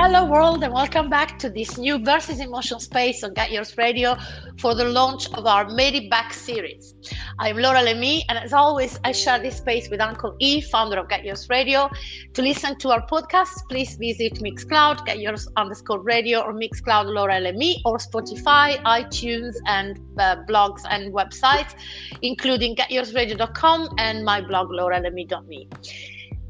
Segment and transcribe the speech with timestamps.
[0.00, 3.76] Hello, world, and welcome back to this new Verses in Motion space on Get Yours
[3.76, 4.16] Radio
[4.60, 6.94] for the launch of our It Back series.
[7.40, 11.08] I'm Laura Lemi, and as always, I share this space with Uncle E, founder of
[11.08, 11.90] Get Yours Radio.
[12.34, 17.40] To listen to our podcast, please visit Mixcloud, Get Yours underscore radio, or Mixcloud Laura
[17.40, 21.74] Lemi, or Spotify, iTunes, and uh, blogs and websites,
[22.22, 25.68] including GetYoursRadio.com and my blog, lauralemi.me.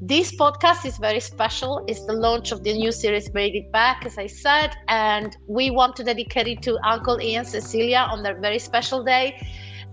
[0.01, 1.85] This podcast is very special.
[1.89, 5.71] It's the launch of the new series Made It Back, as I said, and we
[5.71, 9.45] want to dedicate it to Uncle Ian Cecilia on their very special day.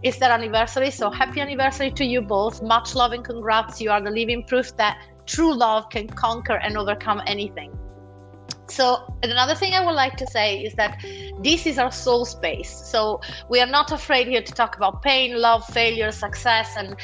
[0.03, 2.61] It's their anniversary, so happy anniversary to you both.
[2.61, 3.81] Much love and congrats.
[3.81, 7.75] You are the living proof that true love can conquer and overcome anything.
[8.67, 11.03] So, another thing I would like to say is that
[11.41, 12.69] this is our soul space.
[12.69, 16.95] So, we are not afraid here to talk about pain, love, failure, success, and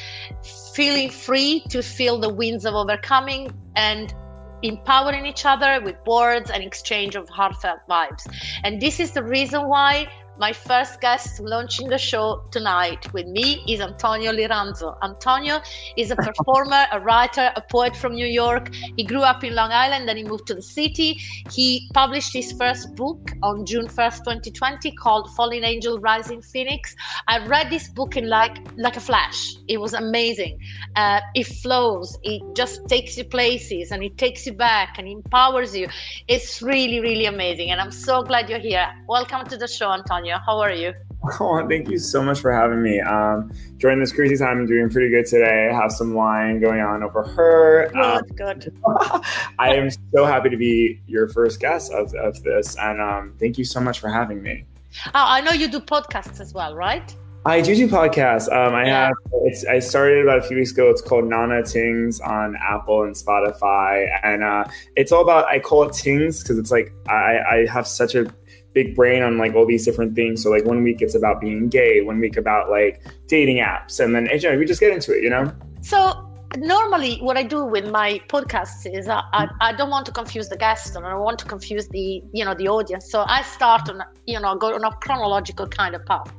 [0.74, 4.14] feeling free to feel the winds of overcoming and
[4.62, 8.26] empowering each other with words and exchange of heartfelt vibes.
[8.64, 10.06] And this is the reason why
[10.38, 14.96] my first guest launching the show tonight with me is Antonio Liranzo.
[15.02, 15.60] Antonio
[15.96, 18.70] is a performer, a writer, a poet from New York.
[18.96, 21.20] He grew up in Long Island, then he moved to the city.
[21.50, 26.94] He published his first book on June 1st, 2020, called Fallen Angel Rising Phoenix.
[27.28, 29.54] I read this book in like like a flash.
[29.68, 30.58] It was amazing.
[30.96, 32.18] Uh, it flows.
[32.22, 35.88] It just takes you places, and it takes you back and empowers you.
[36.26, 38.88] It's really, really amazing, and I'm so glad you're here.
[39.06, 40.21] Welcome to the show, Antonio.
[40.30, 40.92] How are you?
[41.38, 43.00] Oh, thank you so much for having me.
[43.00, 45.68] Um, during this crazy time, I'm doing pretty good today.
[45.70, 47.88] I have some wine going on over her.
[47.92, 48.76] Good, um, good.
[49.60, 52.76] I am so happy to be your first guest of, of this.
[52.76, 54.64] And um, thank you so much for having me.
[55.06, 57.14] Oh, I know you do podcasts as well, right?
[57.44, 58.50] I do do podcasts.
[58.52, 59.06] Um, I yeah.
[59.06, 59.14] have.
[59.44, 59.64] It's.
[59.66, 60.88] I started about a few weeks ago.
[60.90, 65.46] It's called Nana Tings on Apple and Spotify, and uh, it's all about.
[65.46, 68.32] I call it Tings because it's like I, I have such a
[68.72, 70.42] big brain on like all these different things.
[70.42, 74.14] So like one week it's about being gay, one week about like dating apps, and
[74.14, 75.52] then you know, we just get into it, you know.
[75.80, 76.28] So
[76.58, 80.48] normally what I do with my podcasts is I, I, I, don't want to confuse
[80.48, 83.10] the guest and I don't want to confuse the you know the audience.
[83.10, 86.32] So I start on you know go on a chronological kind of path.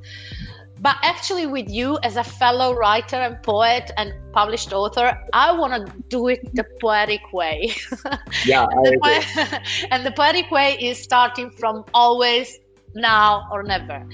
[0.84, 5.88] But actually, with you as a fellow writer and poet and published author, I want
[5.88, 7.74] to do it the poetic way.
[8.46, 8.68] Yeah.
[8.70, 12.60] and, the po- and the poetic way is starting from always,
[12.96, 14.06] now, or never.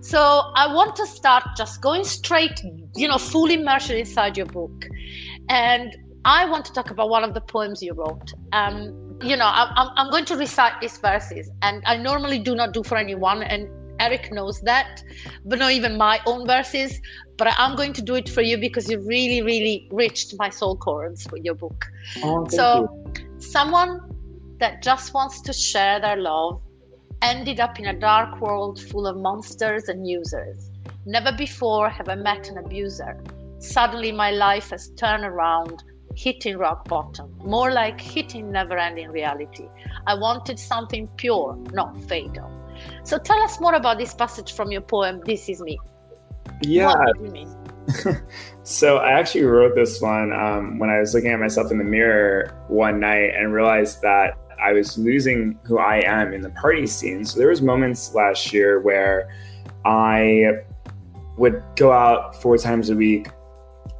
[0.00, 0.20] So
[0.54, 2.62] I want to start just going straight,
[2.94, 4.86] you know, full immersion inside your book.
[5.48, 8.32] And I want to talk about one of the poems you wrote.
[8.52, 12.72] Um, you know, I'm, I'm going to recite these verses, and I normally do not
[12.72, 13.42] do for anyone.
[13.42, 13.68] And
[14.04, 15.02] Eric knows that,
[15.44, 17.00] but not even my own verses.
[17.38, 20.76] But I'm going to do it for you because you really, really reached my soul
[20.76, 21.86] chords with your book.
[22.22, 22.66] Oh, so,
[23.16, 23.40] you.
[23.40, 24.00] someone
[24.58, 26.60] that just wants to share their love
[27.22, 30.70] ended up in a dark world full of monsters and users.
[31.06, 33.22] Never before have I met an abuser.
[33.58, 35.84] Suddenly, my life has turned around,
[36.16, 39.68] hitting rock bottom, more like hitting never ending reality.
[40.06, 42.50] I wanted something pure, not fatal.
[43.04, 45.78] So tell us more about this passage from your poem, This Is Me.
[46.62, 46.94] Yeah.
[48.62, 51.84] so I actually wrote this one um, when I was looking at myself in the
[51.84, 56.86] mirror one night and realized that I was losing who I am in the party
[56.86, 57.24] scene.
[57.24, 59.28] So there was moments last year where
[59.84, 60.60] I
[61.36, 63.28] would go out four times a week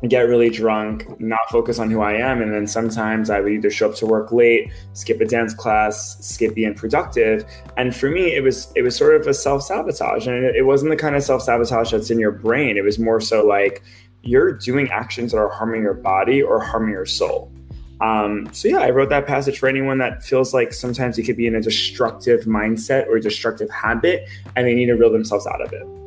[0.08, 2.42] get really drunk, not focus on who I am.
[2.42, 6.18] And then sometimes I would either show up to work late, skip a dance class,
[6.24, 7.44] skip being productive.
[7.76, 10.26] And for me, it was it was sort of a self-sabotage.
[10.26, 12.76] And it, wasn't the kind of self-sabotage that's in your brain.
[12.76, 13.82] It was more so like
[14.22, 17.52] you're doing actions that are harming your body or harming your soul.
[18.00, 21.36] Um, so yeah, I wrote that passage for anyone that feels like sometimes you could
[21.36, 25.60] be in a destructive mindset or destructive habit and they need to reel themselves out
[25.60, 26.01] of it.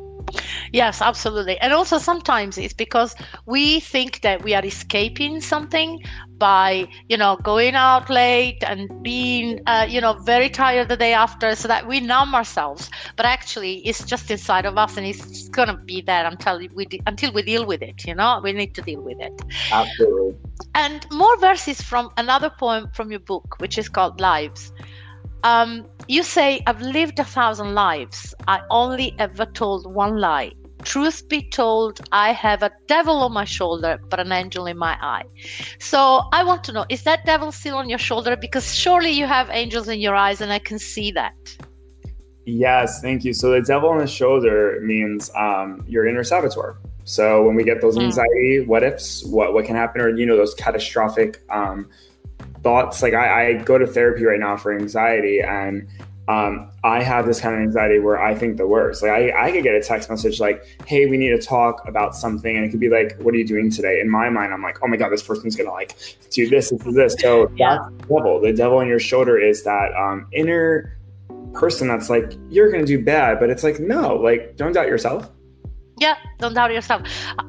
[0.72, 1.58] Yes, absolutely.
[1.60, 3.14] And also sometimes it's because
[3.46, 6.00] we think that we are escaping something
[6.38, 11.12] by, you know, going out late and being, uh, you know, very tired the day
[11.12, 12.90] after so that we numb ourselves.
[13.16, 16.84] But actually, it's just inside of us and it's going to be there until we,
[16.86, 18.40] de- until we deal with it, you know?
[18.42, 19.42] We need to deal with it.
[19.72, 20.36] Absolutely.
[20.74, 24.72] And more verses from another poem from your book, which is called Lives.
[25.46, 28.34] Um, you say, I've lived a thousand lives.
[28.48, 30.50] I only ever told one lie.
[30.82, 34.98] Truth be told, I have a devil on my shoulder, but an angel in my
[35.00, 35.22] eye.
[35.78, 38.36] So I want to know is that devil still on your shoulder?
[38.36, 41.36] Because surely you have angels in your eyes, and I can see that.
[42.44, 43.32] Yes, thank you.
[43.32, 46.76] So the devil on the shoulder means um, your inner saboteur.
[47.04, 48.02] So when we get those hmm.
[48.02, 51.88] anxiety, what ifs, what what can happen, or you know those catastrophic um,
[52.62, 55.88] thoughts like I, I go to therapy right now for anxiety and
[56.28, 59.02] um, I have this kind of anxiety where I think the worst.
[59.02, 62.16] Like I, I could get a text message like, "Hey, we need to talk about
[62.16, 64.62] something," and it could be like, "What are you doing today?" In my mind, I'm
[64.62, 65.96] like, "Oh my god, this person's gonna like
[66.30, 67.78] do this, this, this." So yeah.
[67.78, 68.40] that's the devil.
[68.40, 70.98] The devil on your shoulder is that um, inner
[71.52, 75.30] person that's like, "You're gonna do bad," but it's like, no, like, don't doubt yourself.
[75.98, 77.02] Yeah, don't doubt yourself.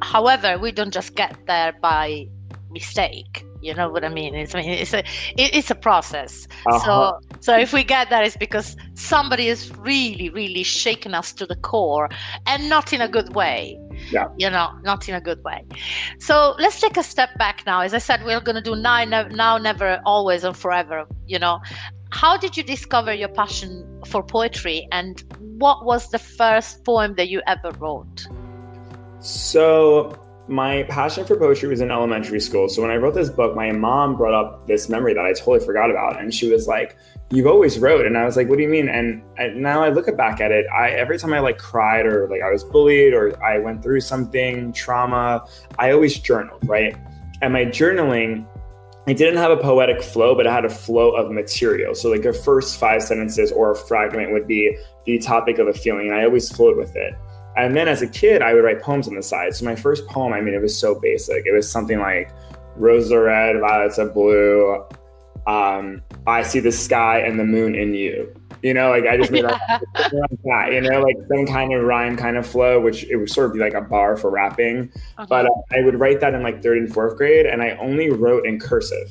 [0.04, 2.28] However, we don't just get there by
[2.70, 4.36] mistake you know what I mean?
[4.36, 6.48] It's I mean, it's a it, it's a process.
[6.66, 6.80] Uh-huh.
[6.86, 11.46] So so if we get that, it's because somebody is really really shaken us to
[11.46, 12.10] the core,
[12.46, 13.80] and not in a good way.
[14.12, 14.28] Yeah.
[14.38, 15.66] You know, not in a good way.
[16.20, 17.82] So let's take a step back now.
[17.82, 21.06] As I said, we're going to do now, now, never, always, and forever.
[21.26, 21.60] You know,
[22.12, 25.24] how did you discover your passion for poetry, and
[25.58, 28.28] what was the first poem that you ever wrote?
[29.20, 30.16] So
[30.48, 32.70] my passion for poetry was in elementary school.
[32.70, 35.60] So when I wrote this book, my mom brought up this memory that I totally
[35.60, 36.96] forgot about, and she was like,
[37.30, 39.90] "You've always wrote," and I was like, "What do you mean?" And, and now I
[39.90, 43.14] look back at it, I every time I like cried or like I was bullied
[43.14, 45.46] or I went through something trauma,
[45.78, 46.96] I always journaled, right?
[47.42, 48.46] And my journaling
[49.10, 51.96] I didn't have a poetic flow, but I had a flow of material.
[51.96, 55.74] So, like, the first five sentences or a fragment would be the topic of a
[55.74, 57.16] feeling, and I always flowed with it.
[57.58, 59.56] And then as a kid, I would write poems on the side.
[59.56, 61.46] So my first poem, I mean, it was so basic.
[61.46, 62.32] It was something like
[62.76, 64.86] roses are red, violets are blue.
[65.48, 68.34] Um, I see the sky and the moon in you.
[68.62, 72.18] You know, like I just made like that, you know, like some kind of rhyme
[72.18, 74.92] kind of flow, which it would sort of be like a bar for rapping.
[75.18, 75.26] Uh-huh.
[75.30, 78.10] But uh, I would write that in like third and fourth grade, and I only
[78.10, 79.10] wrote in cursive.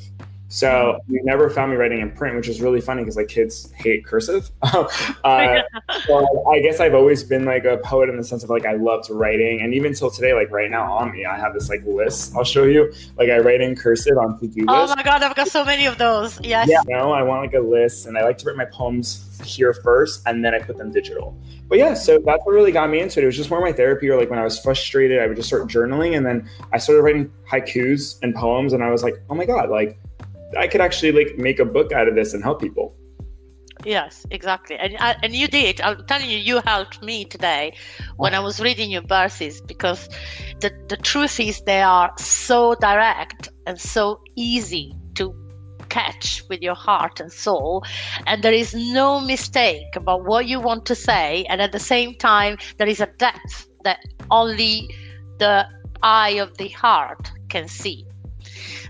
[0.48, 3.70] So you never found me writing in print, which is really funny because like kids
[3.72, 4.50] hate cursive.
[4.62, 4.84] uh,
[6.06, 8.74] so I guess I've always been like a poet in the sense of like I
[8.74, 11.84] loved writing, and even till today, like right now on me, I have this like
[11.84, 12.34] list.
[12.36, 12.92] I'll show you.
[13.16, 15.86] Like I write in cursive on to do Oh my god, I've got so many
[15.86, 16.40] of those.
[16.42, 16.68] Yes.
[16.70, 16.82] Yeah.
[16.86, 19.72] You know, I want like a list, and I like to write my poems here
[19.72, 21.36] first, and then I put them digital.
[21.68, 23.24] But yeah, so that's what really got me into it.
[23.24, 25.48] It was just more my therapy, or like when I was frustrated, I would just
[25.48, 29.34] start journaling, and then I started writing haikus and poems, and I was like, oh
[29.34, 29.98] my god, like
[30.56, 32.96] I could actually like make a book out of this and help people.
[33.84, 35.80] Yes, exactly, and uh, and you did.
[35.80, 37.74] I'm telling you, you helped me today
[38.16, 40.08] when I was reading your verses because
[40.60, 45.34] the the truth is they are so direct and so easy to
[45.88, 47.84] catch with your heart and soul
[48.26, 52.14] and there is no mistake about what you want to say and at the same
[52.16, 53.98] time there is a depth that
[54.30, 54.90] only
[55.38, 55.64] the
[56.02, 58.04] eye of the heart can see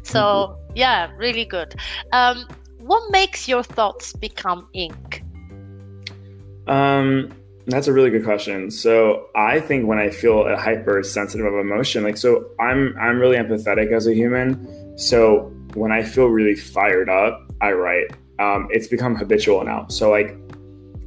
[0.03, 1.75] so mm-hmm yeah, really good.
[2.13, 2.47] Um,
[2.79, 5.23] what makes your thoughts become ink?
[6.69, 7.33] Um,
[7.67, 8.71] that's a really good question.
[8.71, 13.39] So I think when I feel a hypersensitive of emotion, like so I'm I'm really
[13.39, 14.99] empathetic as a human.
[14.99, 18.13] So when I feel really fired up, I write.
[18.39, 19.87] Um, it's become habitual now.
[19.89, 20.37] So like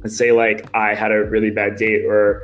[0.02, 2.42] let's say like I had a really bad date or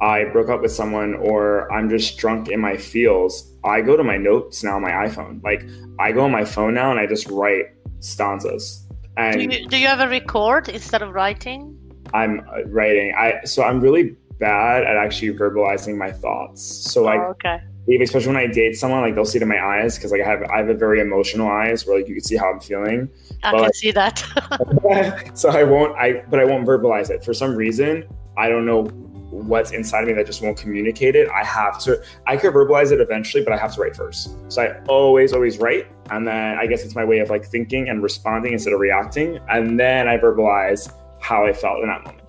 [0.00, 4.04] I broke up with someone or I'm just drunk in my feels, I go to
[4.04, 5.42] my notes now on my iPhone.
[5.42, 5.66] Like
[5.98, 7.66] I go on my phone now and I just write
[8.00, 8.86] stanzas.
[9.16, 11.78] And do you, do you ever record instead of writing?
[12.14, 13.14] I'm uh, writing.
[13.16, 16.62] I so I'm really bad at actually verbalizing my thoughts.
[16.62, 17.60] So like, oh, okay.
[18.02, 20.26] especially when I date someone, like they'll see it in my eyes because like I
[20.26, 23.08] have I have a very emotional eyes where like you can see how I'm feeling.
[23.42, 25.30] I but, can see that.
[25.34, 25.96] so I won't.
[25.96, 28.08] I but I won't verbalize it for some reason.
[28.36, 28.84] I don't know
[29.32, 31.28] what's inside of me that just won't communicate it.
[31.30, 34.36] I have to, I could verbalize it eventually, but I have to write first.
[34.48, 35.86] So I always, always write.
[36.10, 39.38] And then I guess it's my way of like thinking and responding instead of reacting.
[39.48, 42.22] And then I verbalize how I felt in that moment.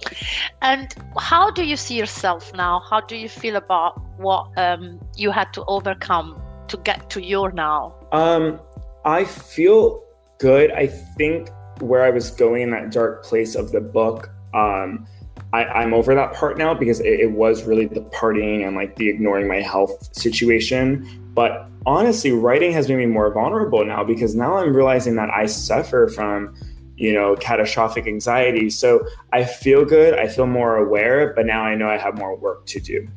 [0.61, 2.81] And how do you see yourself now?
[2.89, 7.51] How do you feel about what um, you had to overcome to get to your
[7.51, 7.95] now?
[8.11, 8.61] Um,
[9.03, 10.03] I feel
[10.39, 10.71] good.
[10.71, 15.05] I think where I was going in that dark place of the book, um,
[15.53, 18.95] I, am over that part now because it, it, was really the partying and like
[18.95, 21.07] the ignoring my health situation.
[21.35, 25.45] But honestly, writing has made me more vulnerable now because now I'm realizing that I
[25.45, 26.55] suffer from,
[26.97, 28.71] you know, catastrophic anxiety.
[28.71, 32.35] So I feel good, I feel more aware, but now I know I have more
[32.35, 33.07] work to do.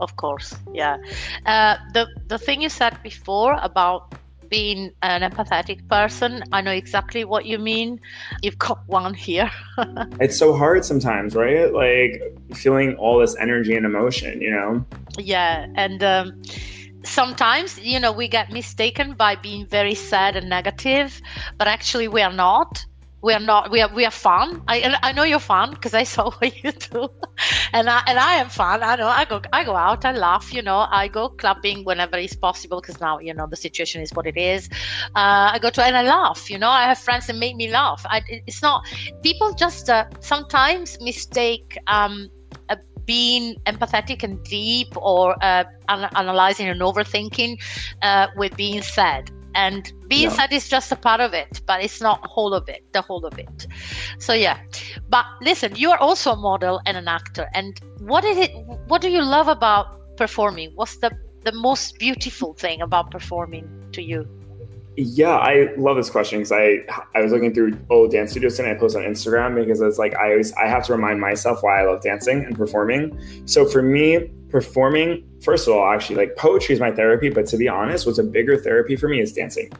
[0.00, 0.98] Of course, yeah.
[1.46, 4.14] Uh, the the thing you said before about
[4.48, 6.42] being an empathetic person.
[6.52, 8.00] I know exactly what you mean.
[8.42, 9.50] You've got one here.
[10.20, 11.72] it's so hard sometimes, right?
[11.72, 12.22] Like
[12.54, 14.84] feeling all this energy and emotion, you know?
[15.18, 15.66] Yeah.
[15.74, 16.42] And, um,
[17.04, 21.22] sometimes you know we get mistaken by being very sad and negative
[21.56, 22.84] but actually we are not
[23.22, 24.62] we are not we are we are fun.
[24.68, 27.08] I i know you're fun because i saw what you do.
[27.72, 28.82] And i and i am fun.
[28.82, 30.86] I know i go i go out i laugh you know.
[30.90, 34.36] I go clubbing whenever it's possible because now you know the situation is what it
[34.36, 34.68] is.
[35.16, 36.70] Uh, i go to and i laugh you know.
[36.70, 38.04] I have friends that make me laugh.
[38.08, 38.82] I, it's not
[39.22, 42.28] people just uh, sometimes mistake um,
[42.68, 47.56] uh, being empathetic and deep or uh, an- analyzing and overthinking
[48.02, 49.30] uh, with being sad
[49.64, 50.34] and being no.
[50.36, 53.24] sad is just a part of it but it's not whole of it the whole
[53.30, 53.66] of it.
[54.18, 54.58] So yeah.
[55.08, 57.80] But listen you are also a model and an actor and
[58.12, 58.52] what is it
[58.90, 60.72] what do you love about performing?
[60.74, 61.10] What's the
[61.44, 64.20] the most beautiful thing about performing to you
[65.00, 66.80] yeah, I love this question because I
[67.14, 70.16] I was looking through old dance studios and I post on Instagram because it's like
[70.16, 73.16] I always I have to remind myself why I love dancing and performing.
[73.46, 77.56] So for me, performing, first of all, actually like poetry is my therapy, but to
[77.56, 79.70] be honest, what's a bigger therapy for me is dancing.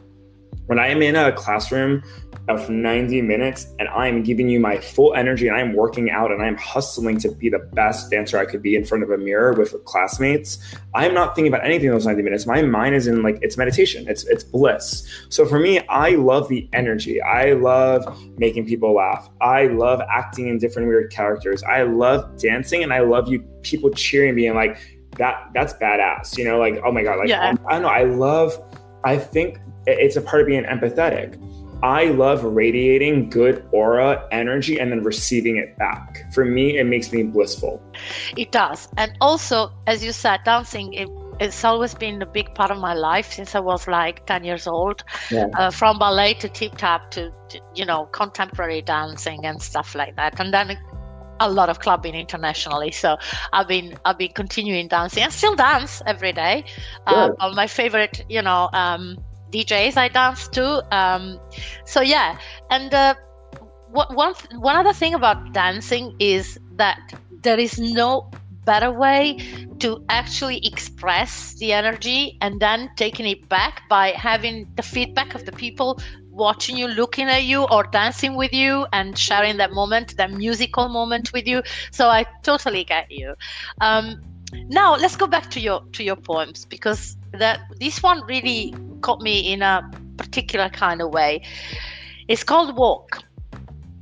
[0.69, 2.03] When I am in a classroom
[2.47, 6.43] of 90 minutes and I'm giving you my full energy and I'm working out and
[6.43, 9.53] I'm hustling to be the best dancer I could be in front of a mirror
[9.53, 10.59] with classmates,
[10.93, 12.45] I'm not thinking about anything in those 90 minutes.
[12.45, 14.07] My mind is in like it's meditation.
[14.07, 15.07] It's it's bliss.
[15.29, 17.19] So for me, I love the energy.
[17.19, 18.05] I love
[18.37, 19.27] making people laugh.
[19.41, 21.63] I love acting in different weird characters.
[21.63, 24.77] I love dancing and I love you people cheering me and like
[25.17, 26.37] that that's badass.
[26.37, 27.55] You know, like oh my god, like yeah.
[27.67, 27.87] I don't know.
[27.87, 28.55] I love
[29.03, 31.37] I think it's a part of being empathetic
[31.81, 36.25] I love radiating good aura energy and then receiving it back.
[36.33, 37.81] For me, it makes me blissful.
[38.35, 38.89] It does.
[38.97, 41.07] And also, as you said, dancing, it,
[41.39, 44.67] it's always been a big part of my life since I was like 10 years
[44.67, 45.05] old.
[45.31, 45.47] Yeah.
[45.57, 50.17] Uh, from ballet to tip tap to, to, you know, contemporary dancing and stuff like
[50.17, 50.37] that.
[50.39, 50.77] And then
[51.39, 52.91] a lot of clubbing internationally.
[52.91, 53.15] So
[53.53, 55.23] I've been I've been continuing dancing.
[55.23, 56.65] I still dance every day.
[57.07, 59.17] Uh, my favorite, you know, um,
[59.51, 60.83] DJs I dance to.
[60.95, 61.39] Um,
[61.85, 62.37] so yeah,
[62.69, 63.15] and uh,
[63.91, 66.99] what, one one other thing about dancing is that
[67.43, 68.29] there is no
[68.65, 69.37] better way
[69.79, 75.45] to actually express the energy and then taking it back by having the feedback of
[75.45, 80.15] the people watching you, looking at you, or dancing with you and sharing that moment,
[80.17, 81.61] that musical moment with you.
[81.91, 83.33] So I totally get you.
[83.81, 84.21] Um,
[84.69, 89.21] now let's go back to your to your poems because that this one really caught
[89.21, 91.41] me in a particular kind of way.
[92.27, 93.19] It's called Woke.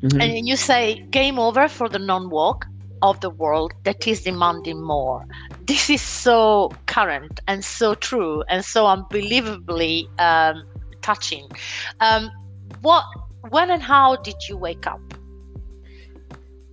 [0.02, 0.22] Mm-hmm.
[0.22, 2.66] And you say, game over for the non walk
[3.02, 5.26] of the world that is demanding more.
[5.66, 10.64] This is so current and so true and so unbelievably um,
[11.02, 11.48] touching.
[12.00, 12.30] Um,
[12.82, 13.04] what,
[13.50, 15.02] when and how did you wake up?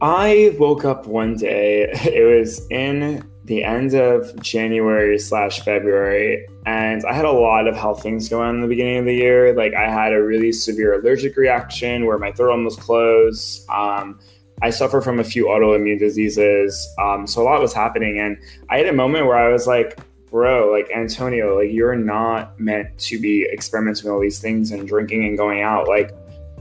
[0.00, 1.90] I woke up one day.
[2.04, 7.76] It was in the end of January slash February, and I had a lot of
[7.76, 9.54] health things going on in the beginning of the year.
[9.54, 13.68] Like I had a really severe allergic reaction where my throat almost closed.
[13.68, 14.18] Um,
[14.62, 18.38] I suffer from a few autoimmune diseases, um, so a lot was happening, and
[18.70, 19.98] I had a moment where I was like,
[20.30, 24.88] "Bro, like Antonio, like you're not meant to be experimenting with all these things and
[24.88, 26.12] drinking and going out." Like,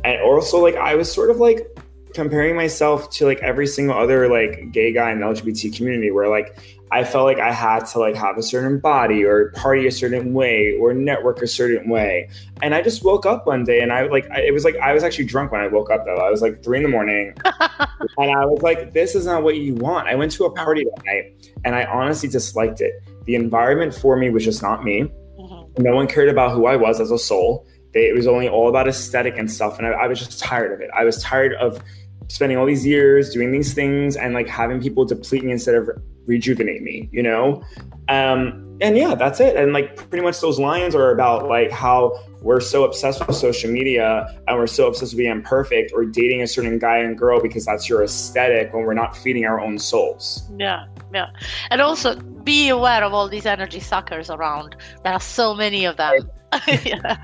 [0.03, 1.65] and also like I was sort of like
[2.13, 6.29] comparing myself to like every single other like gay guy in the LGBT community where
[6.29, 6.55] like
[6.93, 10.35] I felt like I had to like have a certain body or party a certain
[10.35, 12.29] way or network a certain way.
[12.61, 14.93] And I just woke up one day and I like I, it was like I
[14.93, 16.17] was actually drunk when I woke up though.
[16.17, 19.57] I was like three in the morning and I was like, this is not what
[19.57, 20.07] you want.
[20.07, 22.93] I went to a party that night and I honestly disliked it.
[23.25, 25.11] The environment for me was just not me.
[25.39, 25.81] Mm-hmm.
[25.81, 27.65] No one cared about who I was as a soul.
[27.95, 29.79] They, it was only all about aesthetic and stuff.
[29.79, 30.91] And I, I was just tired of it.
[30.95, 31.81] I was tired of
[32.27, 35.89] spending all these years doing these things and like having people deplete me instead of
[36.25, 37.63] rejuvenate me, you know?
[38.09, 39.55] Um, and yeah, that's it.
[39.55, 43.71] And like pretty much those lines are about like how we're so obsessed with social
[43.71, 47.41] media and we're so obsessed with being perfect or dating a certain guy and girl
[47.41, 50.43] because that's your aesthetic when we're not feeding our own souls.
[50.57, 51.29] Yeah, yeah.
[51.69, 54.75] And also be aware of all these energy suckers around.
[55.03, 56.11] There are so many of them.
[56.11, 56.23] Right
[56.83, 57.15] yeah.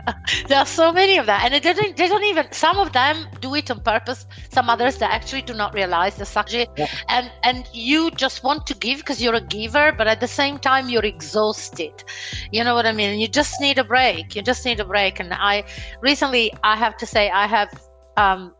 [0.48, 1.98] There are so many of that, and it didn't.
[1.98, 2.52] They don't even.
[2.52, 4.26] Some of them do it on purpose.
[4.50, 6.88] Some others they actually do not realize the subject, yeah.
[7.08, 10.58] and and you just want to give because you're a giver, but at the same
[10.60, 12.04] time you're exhausted.
[12.52, 13.20] You know what I mean?
[13.20, 14.36] You just need a break.
[14.36, 15.20] You just need a break.
[15.20, 15.64] And I
[16.02, 17.70] recently, I have to say, I have,
[18.18, 18.54] um,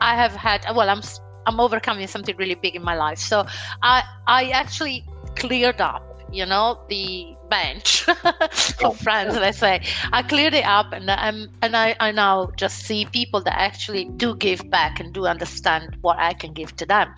[0.00, 0.64] I have had.
[0.74, 1.02] Well, I'm
[1.46, 3.18] I'm overcoming something really big in my life.
[3.18, 3.46] So
[3.82, 5.04] I I actually
[5.36, 8.06] cleared up you know the bench
[8.84, 9.80] of friends let's say
[10.12, 14.04] i cleared it up and i'm and I, I now just see people that actually
[14.16, 17.12] do give back and do understand what i can give to them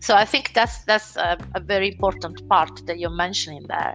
[0.00, 3.94] so i think that's that's a, a very important part that you're mentioning there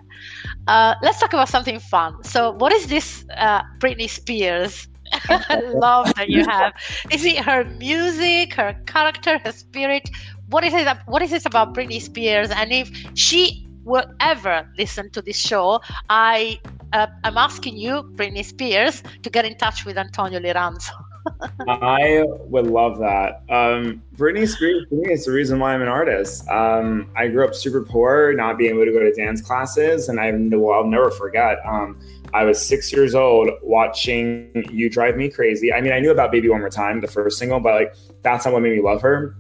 [0.68, 4.88] uh, let's talk about something fun so what is this uh, britney spears
[5.74, 6.74] love that you have.
[7.12, 10.10] Is it her music, her character, her spirit?
[10.48, 10.88] What is it?
[11.06, 12.50] What is it about Britney Spears?
[12.50, 16.60] And if she will ever listen to this show, I
[16.94, 20.92] uh, I'm asking you, Britney Spears, to get in touch with Antonio Liranzo.
[21.68, 23.44] I would love that.
[23.50, 26.48] Um, Britney Spears for me is the reason why I'm an artist.
[26.50, 30.20] Um, I grew up super poor, not being able to go to dance classes, and
[30.20, 31.60] I well, I'll never forget.
[31.66, 32.00] Um,
[32.34, 36.32] I was six years old watching "You Drive Me Crazy." I mean, I knew about
[36.32, 39.02] "Baby One More Time," the first single, but like that's not what made me love
[39.02, 39.36] her.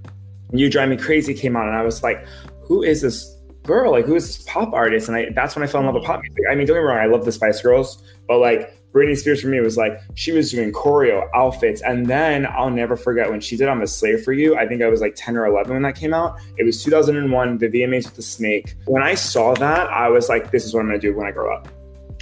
[0.53, 2.25] "You Drive Me Crazy" came out, and I was like,
[2.63, 3.91] "Who is this girl?
[3.91, 6.03] Like, who is this pop artist?" And I, that's when I fell in love with
[6.03, 6.43] pop music.
[6.49, 9.41] I mean, don't get me wrong, I love the Spice Girls, but like Britney Spears
[9.41, 13.39] for me was like she was doing choreo outfits, and then I'll never forget when
[13.39, 15.73] she did "I'm a Slave for You." I think I was like ten or eleven
[15.73, 16.37] when that came out.
[16.57, 18.75] It was 2001, the VMAs with the snake.
[18.85, 21.31] When I saw that, I was like, "This is what I'm gonna do when I
[21.31, 21.69] grow up."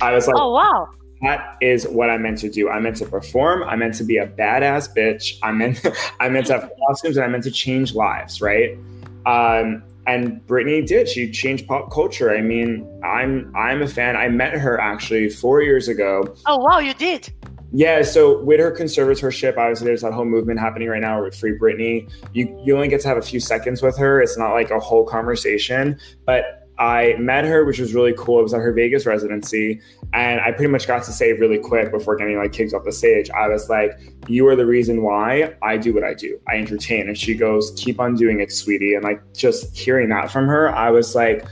[0.01, 0.87] I was like, "Oh wow."
[1.21, 2.69] That is what I meant to do.
[2.69, 3.63] I meant to perform.
[3.63, 5.37] I meant to be a badass bitch.
[5.43, 5.85] I meant
[6.19, 8.41] I meant to have costumes, and I meant to change lives.
[8.41, 8.77] Right.
[9.25, 11.07] Um, and Britney did.
[11.07, 12.35] She changed pop culture.
[12.35, 14.15] I mean, I'm I'm a fan.
[14.15, 16.35] I met her actually four years ago.
[16.47, 17.31] Oh wow, you did.
[17.71, 21.55] Yeah, so with her conservatorship, obviously there's that whole movement happening right now with Free
[21.57, 22.09] Britney.
[22.33, 24.19] You you only get to have a few seconds with her.
[24.21, 28.39] It's not like a whole conversation, but I met her, which was really cool.
[28.39, 29.81] It was at her Vegas residency.
[30.13, 32.91] And I pretty much got to say really quick before getting like kicked off the
[32.93, 36.39] stage, I was like, You are the reason why I do what I do.
[36.47, 37.07] I entertain.
[37.07, 38.95] And she goes, Keep on doing it, sweetie.
[38.95, 41.45] And like just hearing that from her, I was like,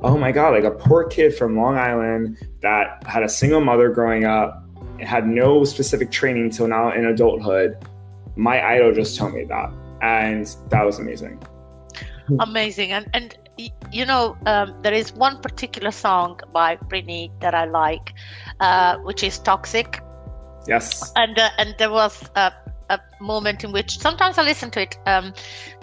[0.00, 3.88] Oh my God, like a poor kid from Long Island that had a single mother
[3.88, 4.64] growing up,
[5.00, 7.76] had no specific training till now in adulthood.
[8.36, 9.72] My idol just told me that.
[10.02, 11.42] And that was amazing.
[12.38, 12.92] Amazing.
[12.92, 13.36] And and
[13.92, 18.14] you know, um, there is one particular song by Britney that I like,
[18.60, 20.00] uh, which is "Toxic."
[20.66, 21.12] Yes.
[21.16, 22.52] And uh, and there was a,
[22.90, 24.96] a moment in which sometimes I listen to it.
[25.06, 25.32] Um,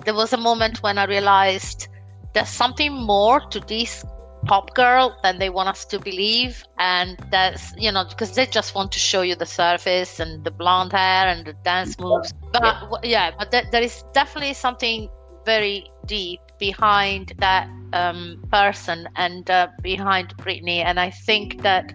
[0.06, 1.88] there was a moment when I realized
[2.34, 4.06] there's something more to this
[4.46, 8.76] pop girl than they want us to believe and that's you know because they just
[8.76, 12.62] want to show you the surface and the blonde hair and the dance moves but
[12.64, 15.10] yeah, yeah but there, there is definitely something
[15.46, 20.84] very deep behind that um, person and uh, behind Britney.
[20.84, 21.94] And I think that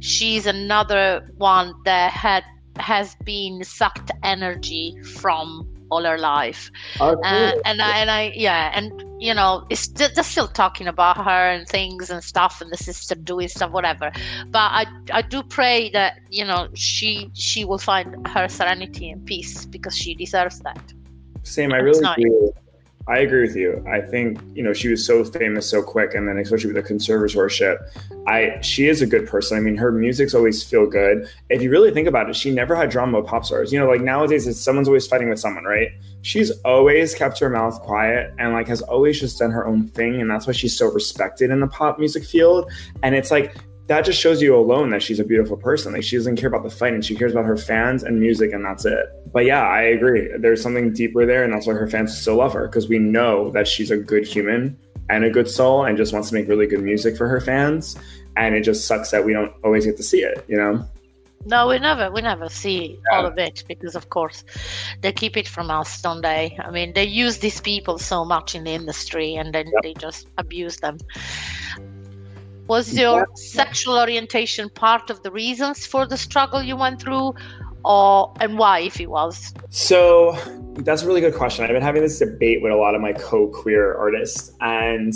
[0.00, 2.44] she's another one that had
[2.78, 6.70] has been sucked energy from all her life.
[7.00, 7.24] Oh, cool.
[7.24, 11.16] uh, and I and I yeah, and you know, it's just, just still talking about
[11.18, 14.10] her and things and stuff and the sister doing stuff, whatever.
[14.46, 19.24] But I I do pray that you know she she will find her serenity and
[19.26, 20.82] peace because she deserves that.
[21.42, 22.52] Same, I really do.
[23.08, 23.84] I agree with you.
[23.90, 26.94] I think you know she was so famous so quick, and then especially with the
[26.94, 27.78] conservatorship,
[28.28, 29.56] I she is a good person.
[29.56, 31.28] I mean, her music's always feel good.
[31.50, 33.72] If you really think about it, she never had drama with pop stars.
[33.72, 35.88] You know, like nowadays, it's someone's always fighting with someone, right?
[36.22, 40.20] She's always kept her mouth quiet and like has always just done her own thing,
[40.20, 42.70] and that's why she's so respected in the pop music field.
[43.02, 43.56] And it's like
[43.92, 45.92] that just shows you alone that she's a beautiful person.
[45.92, 48.52] Like she doesn't care about the fight and she cares about her fans and music
[48.52, 49.06] and that's it.
[49.32, 50.30] But yeah, I agree.
[50.38, 53.50] There's something deeper there and that's why her fans still love her because we know
[53.50, 54.78] that she's a good human
[55.10, 57.96] and a good soul and just wants to make really good music for her fans.
[58.36, 60.88] And it just sucks that we don't always get to see it, you know?
[61.44, 63.18] No, we never, we never see yeah.
[63.18, 64.44] all of it because, of course,
[65.00, 66.56] they keep it from us, don't they?
[66.60, 69.82] I mean, they use these people so much in the industry, and then yep.
[69.82, 70.98] they just abuse them.
[72.72, 77.34] Was your sexual orientation part of the reasons for the struggle you went through?
[77.84, 79.52] Or, and why, if it was?
[79.68, 80.32] So
[80.76, 81.66] that's a really good question.
[81.66, 85.12] I've been having this debate with a lot of my co-queer artists, and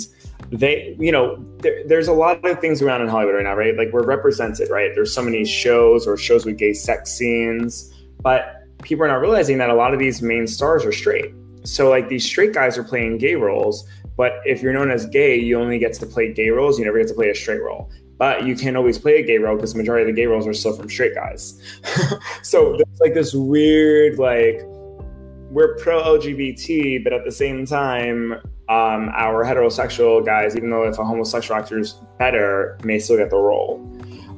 [0.51, 3.75] they, you know, there, there's a lot of things around in Hollywood right now, right?
[3.75, 4.91] Like we're represented, right?
[4.95, 7.91] There's so many shows or shows with gay sex scenes,
[8.21, 11.33] but people are not realizing that a lot of these main stars are straight.
[11.65, 15.37] So like these straight guys are playing gay roles, but if you're known as gay,
[15.37, 16.79] you only get to play gay roles.
[16.79, 17.91] You never get to play a straight role.
[18.19, 20.47] But you can't always play a gay role because the majority of the gay roles
[20.47, 21.61] are still from straight guys.
[22.43, 24.63] so there's like this weird, like,
[25.51, 28.33] we're pro LGBT, but at the same time,
[28.69, 33.31] um, our heterosexual guys, even though if a homosexual actor is better, may still get
[33.31, 33.81] the role.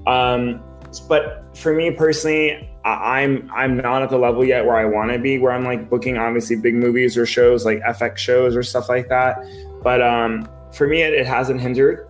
[0.06, 0.60] Um,
[1.08, 5.18] but for me personally, I'm I'm not at the level yet where I want to
[5.18, 8.88] be, where I'm like booking obviously big movies or shows like FX shows or stuff
[8.88, 9.38] like that.
[9.82, 12.08] But um, for me, it, it hasn't hindered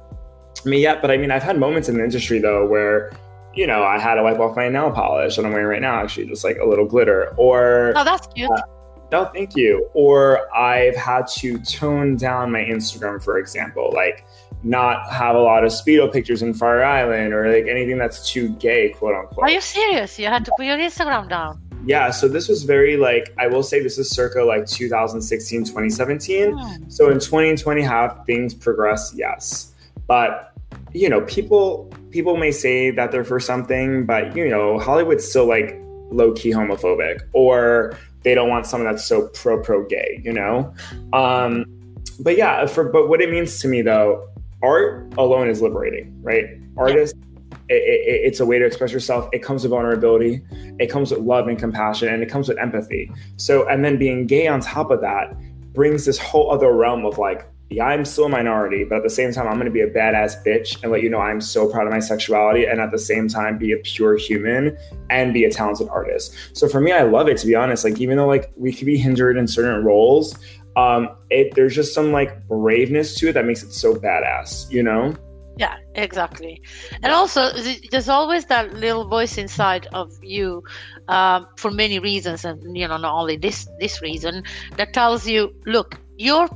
[0.64, 1.02] me yet.
[1.02, 3.12] But I mean, I've had moments in the industry though where
[3.54, 6.02] you know I had to wipe off my nail polish that I'm wearing right now,
[6.02, 8.50] actually, just like a little glitter, or oh, that's cute.
[8.50, 8.62] Uh,
[9.10, 9.88] no, thank you.
[9.94, 14.26] Or I've had to tone down my Instagram, for example, like
[14.62, 18.50] not have a lot of speedo pictures in Fire Island or like anything that's too
[18.56, 19.44] gay, quote unquote.
[19.44, 20.18] Are you serious?
[20.18, 21.60] You had to put your Instagram down.
[21.88, 26.52] Yeah, so this was very like I will say this is circa like 2016, 2017.
[26.52, 26.90] Hmm.
[26.90, 29.14] So in 2020 have things progressed?
[29.16, 29.72] Yes.
[30.06, 30.52] But
[30.92, 35.46] you know, people people may say that they're for something, but you know, Hollywood's still
[35.46, 40.32] like low key homophobic or they don't want someone that's so pro pro gay, you
[40.32, 40.70] know?
[41.14, 41.64] Um
[42.20, 44.28] but yeah, for but what it means to me though,
[44.62, 46.44] art alone is liberating, right?
[46.76, 47.18] Artists,
[47.68, 49.28] it, it, it's a way to express yourself.
[49.32, 50.42] It comes with vulnerability,
[50.78, 53.10] it comes with love and compassion, and it comes with empathy.
[53.36, 55.34] So, and then being gay on top of that
[55.74, 59.10] brings this whole other realm of like, yeah, I'm still a minority, but at the
[59.10, 61.70] same time, I'm going to be a badass bitch and let you know I'm so
[61.70, 64.76] proud of my sexuality, and at the same time, be a pure human
[65.10, 66.34] and be a talented artist.
[66.54, 67.84] So for me, I love it to be honest.
[67.84, 70.38] Like even though like we could be hindered in certain roles,
[70.76, 74.82] um, it there's just some like braveness to it that makes it so badass, you
[74.82, 75.14] know?
[75.58, 76.62] Yeah, exactly.
[77.02, 77.50] And also,
[77.90, 80.62] there's always that little voice inside of you,
[81.08, 84.42] um, for many reasons, and you know, not only this this reason,
[84.76, 86.48] that tells you, look, you're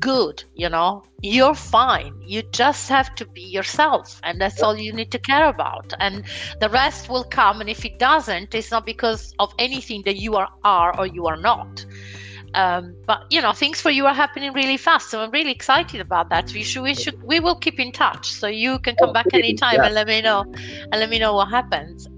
[0.00, 1.02] good you know?
[1.22, 2.14] You're fine.
[2.26, 5.92] You just have to be yourself and that's all you need to care about.
[6.00, 6.24] And
[6.60, 10.36] the rest will come and if it doesn't it's not because of anything that you
[10.36, 11.84] are are or you are not
[12.54, 16.00] um, but you know things for you are happening really fast so i'm really excited
[16.00, 16.52] about that.
[16.52, 19.76] We should we should we will keep in touch so you can come back anytime
[19.76, 19.86] yeah.
[19.86, 22.08] and let me know and let me know what happens.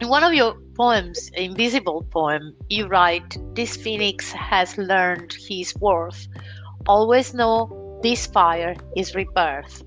[0.00, 6.26] In one of your poems invisible poem you write this phoenix has learned his worth.
[6.86, 9.82] Always know this fire is rebirth.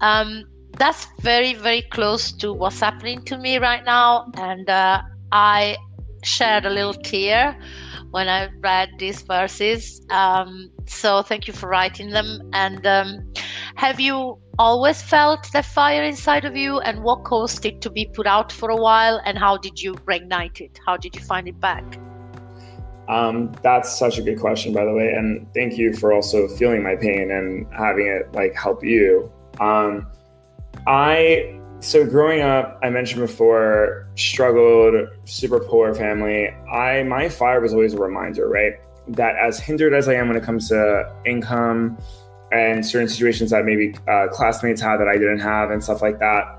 [0.00, 0.44] Um,
[0.78, 5.76] that's very very close to what's happening to me right now and uh, i
[6.22, 7.58] shed a little tear
[8.10, 10.04] when I read these verses.
[10.10, 12.50] Um, so thank you for writing them.
[12.52, 13.32] And um,
[13.76, 16.80] have you always felt the fire inside of you?
[16.80, 19.20] And what caused it to be put out for a while?
[19.24, 20.78] And how did you reignite it?
[20.86, 21.84] How did you find it back?
[23.08, 25.12] Um, that's such a good question, by the way.
[25.12, 29.32] And thank you for also feeling my pain and having it like help you.
[29.58, 30.06] Um,
[30.86, 36.48] I so growing up, I mentioned before, struggled, super poor family.
[36.70, 38.74] I my fire was always a reminder, right?
[39.08, 41.98] That as hindered as I am when it comes to income
[42.52, 46.18] and certain situations that maybe uh, classmates had that I didn't have and stuff like
[46.18, 46.58] that,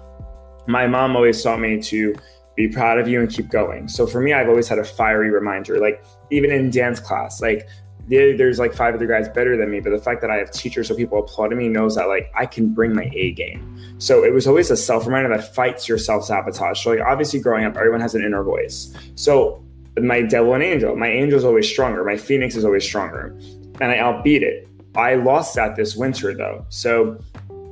[0.68, 2.16] my mom always taught me to
[2.56, 3.88] be proud of you and keep going.
[3.88, 5.80] So for me, I've always had a fiery reminder.
[5.80, 7.68] Like even in dance class, like
[8.12, 10.90] there's like five other guys better than me, but the fact that I have teachers
[10.90, 13.96] so people applauding me knows that like I can bring my A game.
[14.00, 16.84] So it was always a self reminder that fights your self sabotage.
[16.84, 18.94] So like obviously growing up, everyone has an inner voice.
[19.16, 19.64] So
[19.98, 22.04] my devil and angel, my angel is always stronger.
[22.04, 23.36] My phoenix is always stronger,
[23.80, 24.68] and I outbeat it.
[24.96, 26.66] I lost that this winter though.
[26.70, 27.18] So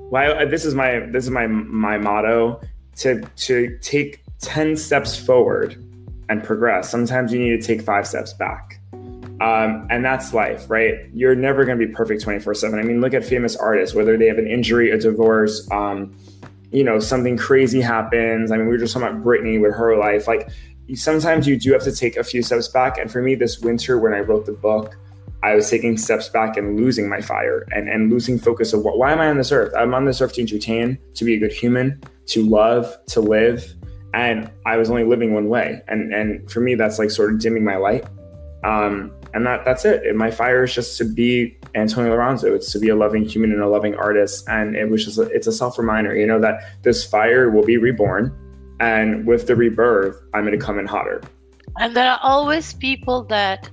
[0.10, 2.62] why uh, this is my this is my my motto
[2.98, 5.76] to to take 10 steps forward
[6.30, 6.90] and progress.
[6.90, 8.79] Sometimes you need to take five steps back.
[9.42, 10.96] Um, and that's life, right?
[11.14, 12.78] You're never going to be perfect 24 7.
[12.78, 16.16] I mean, look at famous artists, whether they have an injury, a divorce, um,
[16.72, 18.52] you know, something crazy happens.
[18.52, 20.28] I mean, we were just talking about Britney with her life.
[20.28, 20.50] Like,
[20.96, 22.98] sometimes you do have to take a few steps back.
[22.98, 24.98] And for me, this winter, when I wrote the book,
[25.42, 28.98] I was taking steps back and losing my fire and, and losing focus of what,
[28.98, 29.74] why am I on this earth?
[29.78, 33.74] I'm on this earth to entertain, to be a good human, to love, to live.
[34.14, 35.82] And I was only living one way.
[35.88, 38.06] And, and for me, that's like sort of dimming my light.
[38.64, 40.16] Um, and that that's it.
[40.16, 42.56] My fire is just to be Antonio Liranzo.
[42.56, 44.48] It's to be a loving human and a loving artist.
[44.48, 47.64] And it was just a, it's a self reminder, you know, that this fire will
[47.64, 48.34] be reborn,
[48.80, 51.22] and with the rebirth, I'm going to come in hotter.
[51.78, 53.70] And there are always people that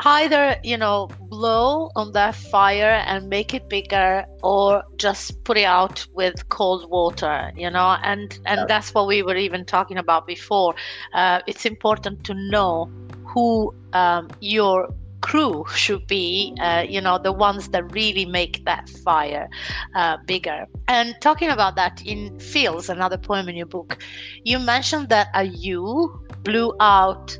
[0.00, 5.64] either you know blow on that fire and make it bigger or just put it
[5.64, 8.64] out with cold water you know and and yeah.
[8.66, 10.74] that's what we were even talking about before
[11.14, 12.90] uh, it's important to know
[13.36, 14.88] who um, your
[15.20, 19.46] crew should be, uh, you know, the ones that really make that fire
[19.94, 20.64] uh, bigger.
[20.88, 23.98] And talking about that in Feels another poem in your book,
[24.44, 27.38] you mentioned that a you blew out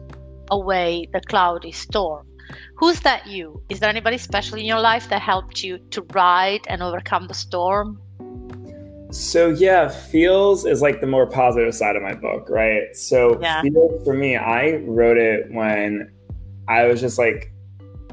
[0.50, 2.26] away the cloudy storm.
[2.76, 3.62] Who's that you?
[3.70, 7.34] Is there anybody special in your life that helped you to ride and overcome the
[7.34, 7.98] storm?
[9.10, 12.94] So yeah, feels is like the more positive side of my book, right?
[12.94, 13.62] So yeah.
[13.62, 16.10] feels for me, I wrote it when
[16.68, 17.52] I was just like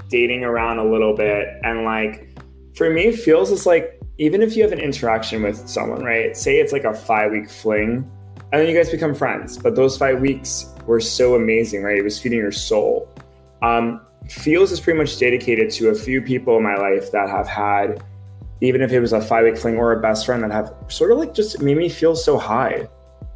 [0.09, 2.29] dating around a little bit and like
[2.75, 6.37] for me feels is like even if you have an interaction with someone, right?
[6.37, 8.09] Say it's like a 5 week fling
[8.51, 11.97] and then you guys become friends, but those 5 weeks were so amazing, right?
[11.97, 13.09] It was feeding your soul.
[13.61, 17.47] Um feels is pretty much dedicated to a few people in my life that have
[17.47, 18.03] had
[18.61, 21.11] even if it was a five week fling or a best friend that have sort
[21.11, 22.87] of like just made me feel so high.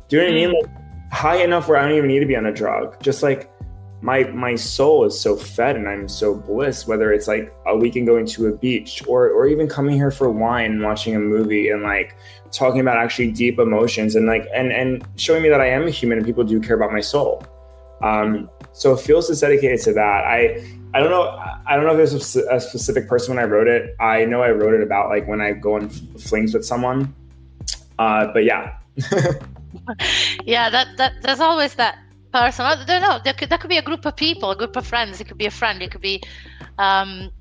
[0.08, 0.50] Do you know what I mean?
[0.50, 0.62] Mm.
[0.62, 3.02] Like high enough where I don't even need to be on a drug.
[3.02, 3.50] Just like
[4.02, 8.08] my my soul is so fed and I'm so bliss, whether it's like a weekend
[8.08, 11.70] going to a beach or or even coming here for wine and watching a movie
[11.70, 12.16] and like
[12.52, 15.90] talking about actually deep emotions and like and and showing me that I am a
[15.90, 17.44] human and people do care about my soul.
[18.04, 20.24] Um, so it Feels is dedicated to that.
[20.26, 21.28] I I don't know
[21.66, 23.96] I don't know if there's a, a, specific person when I wrote it.
[24.00, 27.14] I know I wrote it about like when I go on flings with someone.
[28.00, 28.78] Uh, but yeah.
[30.46, 31.98] yeah, that that there's always that
[32.32, 32.66] person.
[32.66, 33.20] I don't know.
[33.24, 35.20] There could, there could be a group of people, a group of friends.
[35.22, 35.82] It could be a friend.
[35.82, 36.22] It could be,
[36.78, 37.32] um,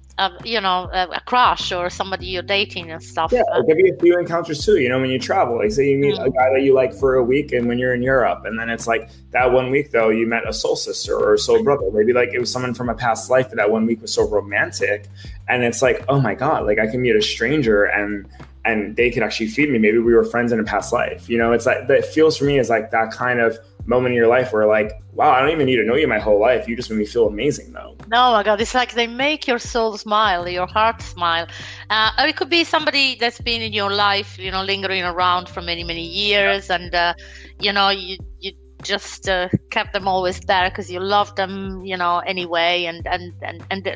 [0.44, 3.32] you know, a, a, crush or somebody you're dating and stuff.
[3.32, 4.78] Yeah, it could be a few encounters too.
[4.78, 6.26] You know, when you travel, like say you meet mm.
[6.26, 8.70] a guy that you like for a week, and when you're in Europe, and then
[8.70, 11.90] it's like that one week though you met a soul sister or a soul brother.
[11.92, 14.26] Maybe like it was someone from a past life, but that one week was so
[14.28, 15.08] romantic,
[15.48, 18.26] and it's like, oh my god, like I can meet a stranger and
[18.64, 19.78] and they could actually feed me.
[19.78, 21.28] Maybe we were friends in a past life.
[21.28, 24.16] You know, it's like that feels for me is like that kind of moment in
[24.16, 26.68] your life where like, wow, I don't even need to know you my whole life.
[26.68, 27.96] You just made me feel amazing though.
[28.08, 31.46] No, my God, it's like they make your soul smile, your heart smile.
[31.90, 35.48] Uh, or it could be somebody that's been in your life, you know, lingering around
[35.48, 37.14] for many, many years, and uh,
[37.60, 41.96] you know, you you just uh, kept them always there because you love them, you
[41.96, 43.88] know, anyway, and and and and.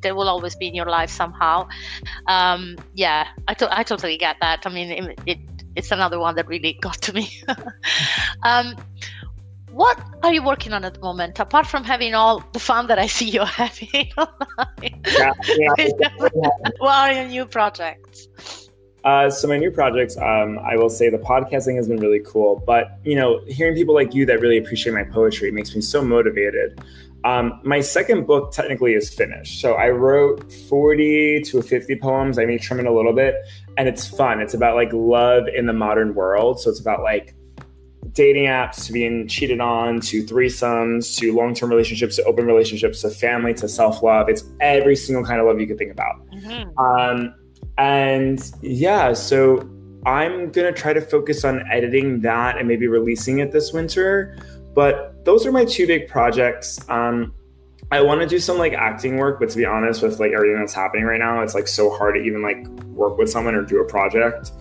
[0.00, 1.66] They will always be in your life somehow.
[2.26, 4.66] Um, yeah, I, to- I totally get that.
[4.66, 5.38] I mean, it, it
[5.76, 7.30] it's another one that really got to me.
[8.42, 8.76] um,
[9.74, 12.98] what are you working on at the moment apart from having all the fun that
[12.98, 15.32] i see you're having yeah,
[15.78, 16.08] yeah.
[16.78, 18.28] what are your new projects?
[19.02, 22.62] Uh, so my new projects um, i will say the podcasting has been really cool
[22.66, 26.02] but you know hearing people like you that really appreciate my poetry makes me so
[26.02, 26.80] motivated.
[27.24, 32.38] Um, my second book technically is finished so i wrote 40 to 50 poems.
[32.38, 33.34] I may trim it a little bit
[33.76, 34.40] and it's fun.
[34.40, 37.34] It's about like love in the modern world so it's about like
[38.14, 43.10] dating apps to being cheated on to threesomes to long-term relationships to open relationships to
[43.10, 46.78] family to self-love it's every single kind of love you could think about mm-hmm.
[46.78, 47.34] um,
[47.78, 49.68] and yeah so
[50.06, 54.36] i'm gonna try to focus on editing that and maybe releasing it this winter
[54.74, 57.32] but those are my two big projects um,
[57.90, 60.58] I want to do some like acting work, but to be honest, with like everything
[60.58, 63.62] that's happening right now, it's like so hard to even like work with someone or
[63.62, 64.52] do a project.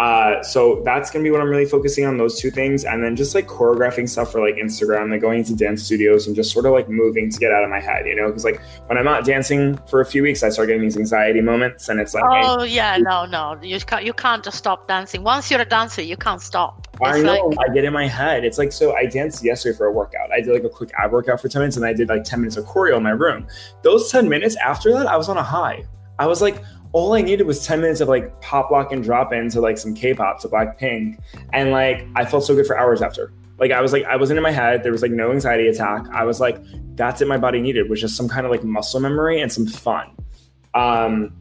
[0.00, 3.16] Uh, so that's gonna be what I'm really focusing on those two things, and then
[3.16, 6.64] just like choreographing stuff for like Instagram, like going into dance studios and just sort
[6.64, 8.28] of like moving to get out of my head, you know?
[8.28, 11.42] Because like when I'm not dancing for a few weeks, I start getting these anxiety
[11.42, 14.88] moments, and it's like, oh hey, yeah, no, no, you can't, you can't just stop
[14.88, 15.22] dancing.
[15.22, 16.86] Once you're a dancer, you can't stop.
[16.94, 17.48] It's I know.
[17.48, 17.68] Like...
[17.68, 18.42] I get in my head.
[18.42, 18.94] It's like so.
[18.96, 20.32] I danced yesterday for a workout.
[20.32, 22.40] I did like a quick ab workout for ten minutes, and I did like ten
[22.40, 23.46] minutes of choreo in my room.
[23.82, 25.84] Those ten minutes after that, I was on a high.
[26.18, 29.32] I was like, all I needed was 10 minutes of like pop lock and drop
[29.32, 31.18] into like some K-pop to Blackpink.
[31.52, 33.32] And like I felt so good for hours after.
[33.58, 34.82] Like I was like, I wasn't in my head.
[34.82, 36.06] There was like no anxiety attack.
[36.12, 36.60] I was like,
[36.96, 39.66] that's it my body needed, which is some kind of like muscle memory and some
[39.66, 40.10] fun.
[40.74, 41.32] Um,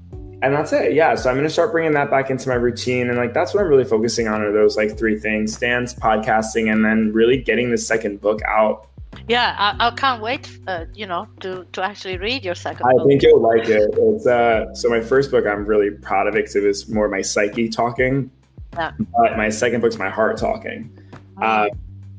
[0.41, 0.93] and that's it.
[0.93, 1.15] Yeah.
[1.15, 3.09] So I'm to start bringing that back into my routine.
[3.09, 6.71] And like, that's what I'm really focusing on are those like three things, dance, podcasting,
[6.71, 8.87] and then really getting the second book out
[9.27, 12.93] yeah I, I can't wait uh, you know to to actually read your second i
[12.93, 13.07] book.
[13.07, 16.39] think you'll like it it's uh so my first book i'm really proud of it
[16.39, 18.29] because it was more my psyche talking
[18.73, 18.91] yeah.
[19.17, 20.91] but my second book's my heart talking
[21.37, 21.43] oh.
[21.43, 21.69] uh,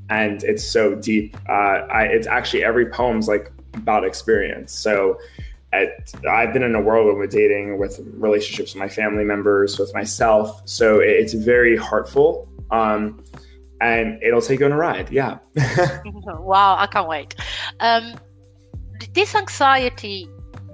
[0.09, 5.19] and it's so deep uh I, it's actually every poem's like about experience so
[5.73, 9.93] at, I've been in a whirlwind with dating, with relationships with my family members, with
[9.95, 10.63] myself.
[10.65, 12.49] So it's very heartful.
[12.71, 13.23] Um,
[13.81, 15.11] and it'll take you on a ride.
[15.11, 15.39] Yeah.
[16.25, 17.35] wow, I can't wait.
[17.81, 18.15] Um,
[19.15, 20.29] this anxiety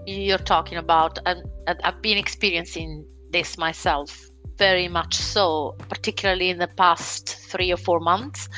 [0.07, 1.42] you're talking about, and,
[1.83, 7.99] I've been experiencing this myself very much so, particularly in the past three or four
[7.99, 8.49] months.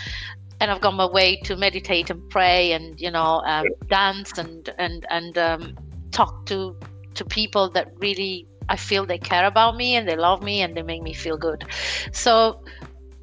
[0.61, 4.68] And I've gone my way to meditate and pray, and you know, um, dance and
[4.76, 5.78] and and um,
[6.11, 6.76] talk to
[7.14, 10.76] to people that really I feel they care about me and they love me and
[10.76, 11.64] they make me feel good.
[12.12, 12.62] So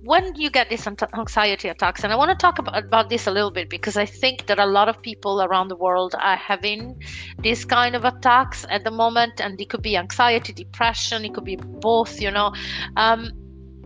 [0.06, 3.32] when you get these anxiety attacks, and I want to talk about, about this a
[3.32, 7.02] little bit because I think that a lot of people around the world are having
[7.40, 11.44] these kind of attacks at the moment, and it could be anxiety, depression, it could
[11.44, 12.22] be both.
[12.22, 12.54] You know,
[12.98, 13.32] um,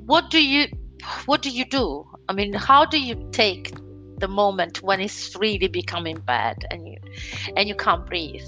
[0.05, 0.67] what do you
[1.25, 2.05] what do you do?
[2.27, 3.73] I mean, how do you take
[4.17, 6.97] the moment when it's really becoming bad and you
[7.55, 8.45] and you can't breathe?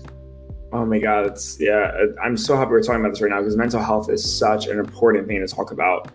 [0.74, 1.92] Oh my God, it's yeah.
[2.22, 4.78] I'm so happy we're talking about this right now because mental health is such an
[4.78, 6.12] important thing to talk about.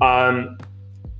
[0.00, 0.58] Um,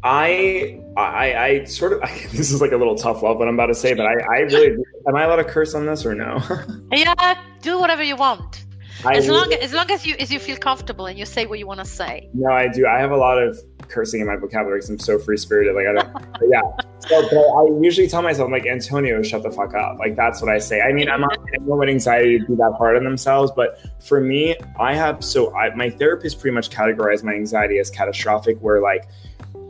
[0.03, 2.01] I, I, I sort of.
[2.33, 4.39] This is like a little tough love, what I'm about to say, but I, I
[4.41, 4.77] really.
[5.09, 6.41] am I allowed to curse on this or no?
[6.93, 8.67] yeah, do whatever you want.
[9.05, 11.59] I as long as long as you as you feel comfortable and you say what
[11.59, 12.29] you want to say.
[12.33, 12.87] No, I do.
[12.87, 15.75] I have a lot of cursing in my vocabulary because I'm so free spirited.
[15.75, 16.27] Like I don't.
[16.51, 16.63] yeah.
[17.01, 19.99] So, but I usually tell myself, I'm like Antonio, shut the fuck up.
[19.99, 20.81] Like that's what I say.
[20.81, 24.21] I mean, I'm not anyone with anxiety to be that hard on themselves, but for
[24.21, 28.59] me, I have so I, my therapist pretty much categorized my anxiety as catastrophic.
[28.61, 29.09] Where like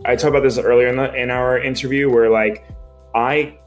[0.04, 2.66] I talked about this earlier in the in our interview, where like
[3.14, 3.58] I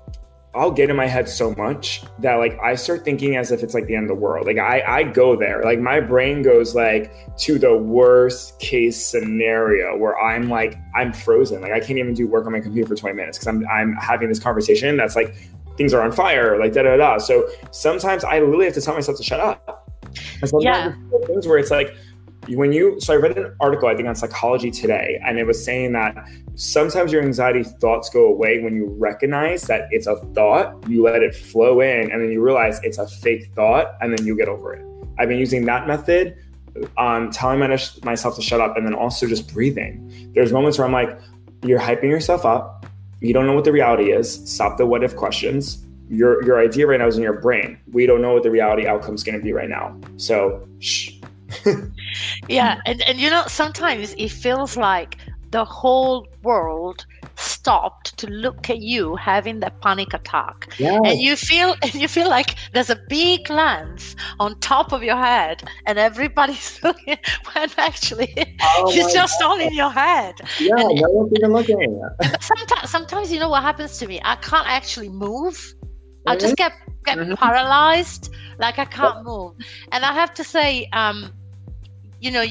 [0.56, 3.76] I'll get in my head so much that like I start thinking as if it's
[3.76, 4.48] like the end of the world.
[4.48, 5.64] Like I I go there.
[5.64, 11.62] Like my brain goes like to the worst case scenario where I'm like I'm frozen.
[11.62, 13.94] Like I can't even do work on my computer for 20 minutes because I'm I'm
[13.94, 15.36] having this conversation that's like
[15.78, 17.20] things are on fire, like da da da.
[17.20, 19.88] So sometimes I literally have to tell myself to shut up.
[20.42, 21.28] And sometimes yeah.
[21.28, 21.96] things where it's like
[22.56, 25.64] when you so i read an article i think on psychology today and it was
[25.64, 26.16] saying that
[26.56, 31.22] sometimes your anxiety thoughts go away when you recognize that it's a thought you let
[31.24, 34.50] it flow in and then you realize it's a fake thought and then you get
[34.50, 34.86] over it.
[35.18, 36.38] I've been using that method
[36.98, 37.60] on telling
[38.04, 40.32] myself to shut up and then also just breathing.
[40.36, 41.18] There's moments where i'm like
[41.64, 42.86] you're hyping yourself up.
[43.22, 44.34] You don't know what the reality is.
[44.50, 45.86] Stop the what if questions.
[46.10, 47.80] Your your idea right now is in your brain.
[47.92, 50.00] We don't know what the reality outcome is going to be right now.
[50.18, 51.12] So shh
[52.48, 55.18] yeah, and, and you know, sometimes it feels like
[55.52, 61.00] the whole world stopped to look at you having that panic attack yes.
[61.06, 65.16] and you feel and you feel like there's a big lens on top of your
[65.16, 67.18] head and everybody's looking
[67.54, 69.48] when actually oh it's just God.
[69.48, 72.10] all in your head yeah and, no one's even looking
[72.42, 76.30] sometimes sometimes you know what happens to me i can't actually move mm-hmm.
[76.30, 76.74] i just get
[77.06, 77.34] get mm-hmm.
[77.36, 79.56] paralyzed like i can't move
[79.94, 81.32] and i have to say um
[82.20, 82.44] you know,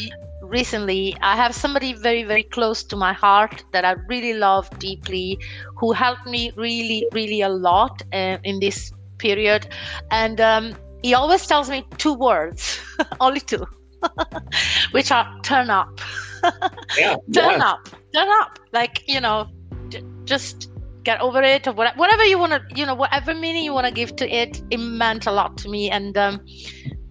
[0.43, 5.39] recently I have somebody very, very close to my heart that I really love deeply,
[5.77, 9.69] who helped me really, really a lot uh, in this period.
[10.11, 12.81] And um, he always tells me two words,
[13.21, 13.67] only two,
[14.93, 16.01] which are turn up.
[16.99, 17.71] yeah, turn yeah.
[17.71, 18.59] up, turn up.
[18.73, 19.49] Like, you know,
[19.89, 20.71] j- just
[21.03, 23.93] get over it or whatever you want to, you know, whatever meaning you want to
[23.93, 25.91] give to it, it meant a lot to me.
[25.91, 26.45] And, um,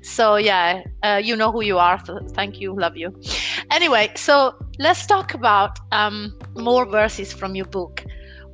[0.07, 1.99] so yeah uh, you know who you are.
[2.05, 2.73] So thank you.
[2.75, 3.13] Love you.
[3.71, 8.03] Anyway so let's talk about um, more verses from your book.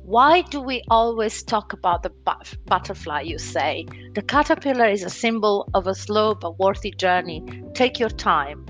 [0.04, 3.86] Why do we always talk about the but- butterfly you say?
[4.14, 7.42] The caterpillar is a symbol of a slow but worthy journey.
[7.74, 8.66] Take your time.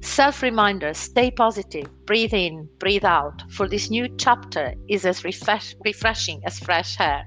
[0.00, 1.86] Self reminder stay positive.
[2.06, 3.42] Breathe in breathe out.
[3.50, 7.24] For this new chapter is as refresh- refreshing as fresh air.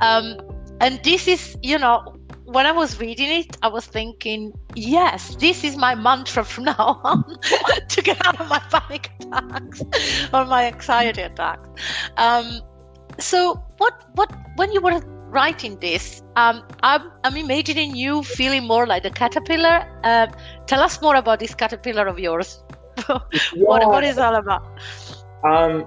[0.00, 0.36] Um,
[0.80, 2.04] and this is you know
[2.46, 7.00] when I was reading it, I was thinking, yes, this is my mantra from now
[7.02, 7.24] on
[7.88, 9.82] to get out of my panic attacks
[10.32, 11.68] or my anxiety attacks.
[12.16, 12.60] Um,
[13.18, 18.86] so, what, what, when you were writing this, um, I'm, I'm imagining you feeling more
[18.86, 19.86] like the caterpillar.
[20.04, 20.28] Uh,
[20.66, 22.62] tell us more about this caterpillar of yours.
[23.54, 24.64] what, what is all about?
[25.44, 25.86] Um,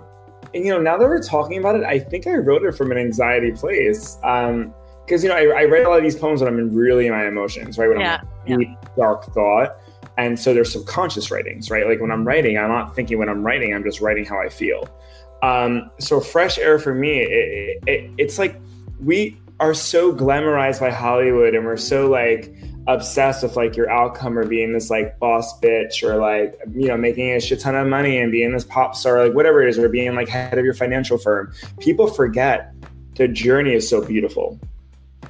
[0.54, 2.98] you know, now that we're talking about it, I think I wrote it from an
[2.98, 4.18] anxiety place.
[4.24, 4.74] Um,
[5.10, 7.08] because you know I, I, write a lot of these poems when I'm in really
[7.08, 7.90] in my emotions, right?
[7.90, 8.76] When yeah, I'm in yeah.
[8.96, 9.76] dark thought,
[10.18, 11.88] and so there's subconscious writings, right?
[11.88, 14.50] Like when I'm writing, I'm not thinking when I'm writing, I'm just writing how I
[14.50, 14.88] feel.
[15.42, 18.56] Um, so fresh air for me, it, it, it's like
[19.04, 22.54] we are so glamorized by Hollywood, and we're so like
[22.88, 26.98] obsessed with like your outcome or being this like boss bitch or like you know
[26.98, 29.78] making a shit ton of money and being this pop star like whatever it is
[29.78, 32.74] or being like head of your financial firm people forget
[33.16, 34.60] the journey is so beautiful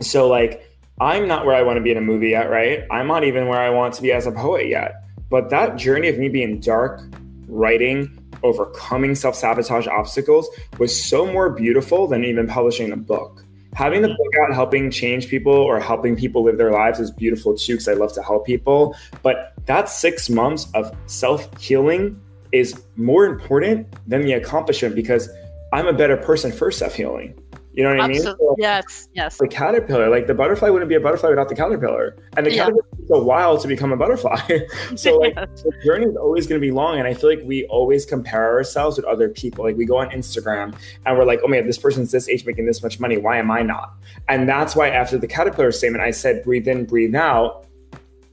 [0.02, 0.66] so like
[1.02, 2.84] I'm not where I want to be in a movie yet, right?
[2.92, 4.96] I'm not even where I want to be as a poet yet.
[5.30, 7.02] But that journey of me being dark,
[7.48, 13.46] writing, overcoming self-sabotage obstacles was so more beautiful than even publishing a book.
[13.74, 17.56] Having the book out helping change people or helping people live their lives is beautiful
[17.56, 18.96] too because I love to help people.
[19.22, 22.20] But that six months of self-healing
[22.52, 25.30] is more important than the accomplishment because
[25.72, 27.40] I'm a better person for self-healing.
[27.74, 28.30] You know what Absolutely.
[28.30, 28.38] I mean?
[28.40, 29.38] So, yes, yes.
[29.38, 32.18] The caterpillar, like the butterfly wouldn't be a butterfly without the caterpillar.
[32.36, 32.66] And the yeah.
[32.66, 34.40] caterpillar takes a while to become a butterfly.
[34.96, 36.98] so like the journey is always gonna be long.
[36.98, 39.66] And I feel like we always compare ourselves with other people.
[39.66, 42.66] Like we go on Instagram and we're like, oh man, this person's this age making
[42.66, 43.18] this much money.
[43.18, 43.94] Why am I not?
[44.28, 47.66] And that's why after the caterpillar statement, I said breathe in, breathe out.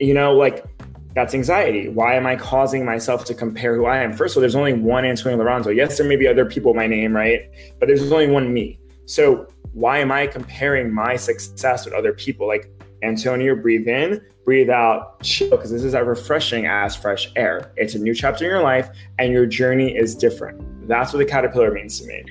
[0.00, 0.64] You know, like
[1.14, 1.88] that's anxiety.
[1.88, 4.12] Why am I causing myself to compare who I am?
[4.12, 5.74] First of all, there's only one Antonio Liranzo.
[5.74, 7.50] Yes, there may be other people my name, right?
[7.78, 8.78] But there's only one me.
[9.06, 12.46] So why am I comparing my success with other people?
[12.46, 12.70] Like
[13.02, 17.72] Antonio, breathe in, breathe out, chill, because this is as refreshing as fresh air.
[17.76, 18.88] It's a new chapter in your life,
[19.18, 20.88] and your journey is different.
[20.88, 22.24] That's what the caterpillar means to me.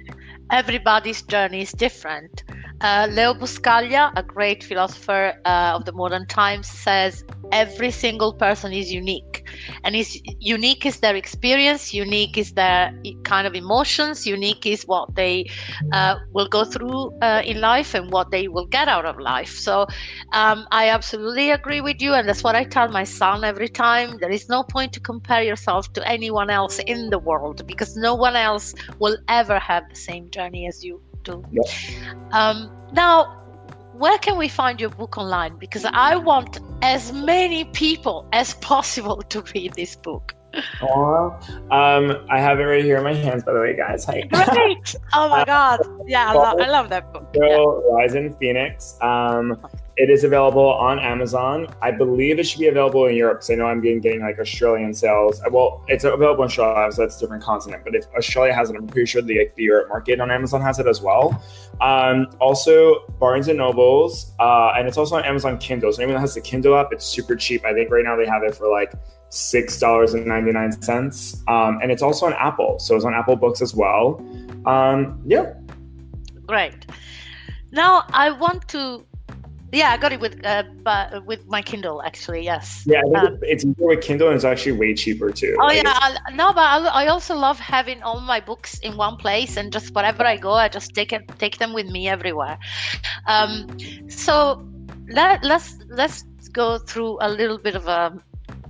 [0.51, 2.43] Everybody's journey is different.
[2.82, 8.71] Uh, Leo Buscaglia, a great philosopher uh, of the modern times, says every single person
[8.71, 9.34] is unique.
[9.84, 12.91] And is unique is their experience, unique is their
[13.24, 15.45] kind of emotions, unique is what they
[15.91, 19.49] uh, will go through uh, in life and what they will get out of life.
[19.49, 19.88] So
[20.34, 22.13] um, I absolutely agree with you.
[22.13, 24.18] And that's what I tell my son every time.
[24.20, 28.16] There is no point to compare yourself to anyone else in the world because no
[28.16, 31.43] one else will ever have the same journey as you do.
[32.32, 33.44] Um, now,
[33.97, 35.55] where can we find your book online?
[35.57, 40.35] Because I want as many people as possible to read this book.
[40.79, 41.71] Aww.
[41.71, 44.05] Um, I have it right here in my hands, by the way, guys.
[44.05, 44.21] Hi.
[44.21, 44.95] Great.
[45.13, 45.79] Oh my God.
[46.07, 47.27] Yeah, I, love, I love that book.
[47.35, 47.95] So, yeah.
[47.95, 48.97] Rising Phoenix.
[49.01, 49.65] Um,
[49.97, 51.67] it is available on Amazon.
[51.81, 54.39] I believe it should be available in Europe because I know I'm getting, getting like
[54.39, 55.41] Australian sales.
[55.49, 57.83] Well, it's available in Australia, so that's a different continent.
[57.85, 60.79] But if Australia has it, I'm pretty sure the, the Europe market on Amazon has
[60.79, 61.41] it as well.
[61.82, 65.91] Um, also, Barnes and Nobles, uh, and it's also on Amazon Kindle.
[65.91, 67.65] So anyone that has the Kindle app, it's super cheap.
[67.65, 68.93] I think right now they have it for like
[69.30, 72.80] six dollars and ninety nine cents, um, and it's also on Apple.
[72.80, 74.23] So it's on Apple Books as well.
[74.65, 75.53] Um, yeah.
[76.45, 76.86] Great.
[77.71, 79.05] Now I want to
[79.76, 82.43] yeah, I got it with uh, but with my Kindle actually.
[82.43, 82.84] Yes.
[82.86, 85.55] Yeah, um, it's easier with Kindle, and it's actually way cheaper too.
[85.59, 88.95] Oh like yeah, I, no, but I, I, also love having all my books in
[88.95, 92.07] one place, and just wherever I go, I just take it, take them with me
[92.07, 92.57] everywhere.
[93.28, 93.67] Um,
[94.07, 94.65] so
[95.09, 96.23] let let's let's
[96.53, 98.17] go through a little bit of a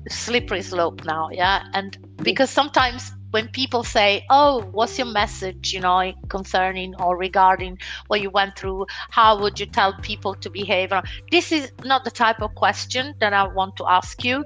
[0.09, 5.81] slippery slope now, yeah, and because sometimes when people say, "Oh, what's your message?" you
[5.85, 7.77] know, concerning or regarding
[8.07, 8.85] what you went through,
[9.17, 10.93] how would you tell people to behave?
[11.35, 14.45] This is not the type of question that I want to ask you.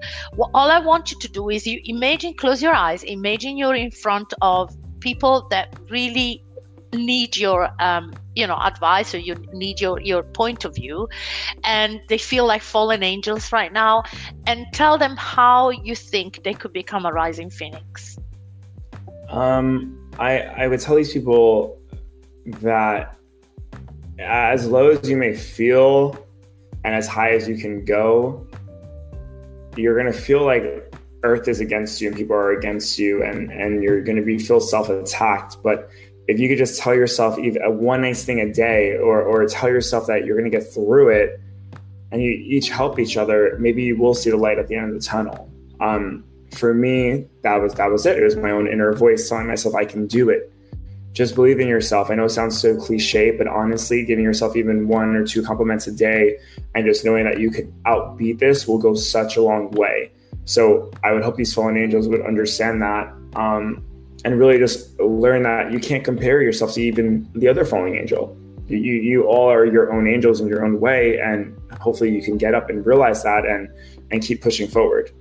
[0.58, 3.92] All I want you to do is you imagine, close your eyes, imagine you're in
[3.92, 6.44] front of people that really
[6.92, 11.08] need your um, you know advice or you need your your point of view
[11.64, 14.02] and they feel like fallen angels right now
[14.48, 18.18] and tell them how you think they could become a rising phoenix
[19.30, 21.80] um, I I would tell these people
[22.61, 23.15] that
[24.17, 26.17] as low as you may feel
[26.84, 28.47] and as high as you can go,
[29.75, 30.63] you're gonna feel like
[31.23, 34.59] Earth is against you and people are against you, and and you're gonna be feel
[34.59, 35.57] self attacked.
[35.63, 35.89] But
[36.27, 39.69] if you could just tell yourself a one nice thing a day, or or tell
[39.69, 41.39] yourself that you're gonna get through it,
[42.11, 44.93] and you each help each other, maybe you will see the light at the end
[44.93, 45.49] of the tunnel.
[45.80, 48.18] Um, for me, that was that was it.
[48.18, 50.52] It was my own inner voice telling myself I can do it.
[51.12, 52.10] Just believe in yourself.
[52.12, 55.88] I know it sounds so cliche, but honestly, giving yourself even one or two compliments
[55.88, 56.38] a day
[56.76, 60.12] and just knowing that you could outbeat this will go such a long way.
[60.45, 63.84] So I would hope these fallen angels would understand that um,
[64.24, 68.38] and really just learn that you can't compare yourself to even the other falling angel.
[68.68, 72.38] You, you all are your own angels in your own way, and hopefully you can
[72.38, 73.68] get up and realize that and
[74.12, 75.12] and keep pushing forward.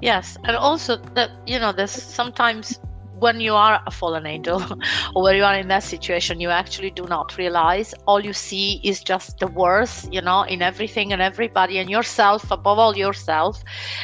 [0.00, 2.78] Yes, and also that you know, there's sometimes
[3.20, 4.62] when you are a fallen angel
[5.14, 7.94] or when you are in that situation, you actually do not realize.
[8.06, 12.50] All you see is just the worst, you know, in everything and everybody and yourself,
[12.50, 13.62] above all yourself.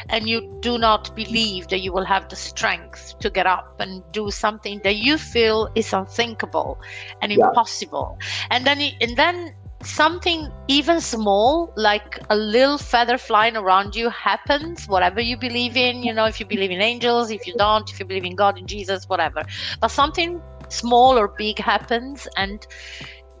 [0.09, 4.03] And you do not believe that you will have the strength to get up and
[4.11, 6.79] do something that you feel is unthinkable
[7.21, 7.47] and yeah.
[7.47, 8.19] impossible.
[8.51, 14.85] And then, and then something even small like a little feather flying around you happens
[14.87, 17.99] whatever you believe in you know if you believe in angels if you don't if
[17.99, 19.43] you believe in god in jesus whatever.
[19.79, 22.65] But something small or big happens and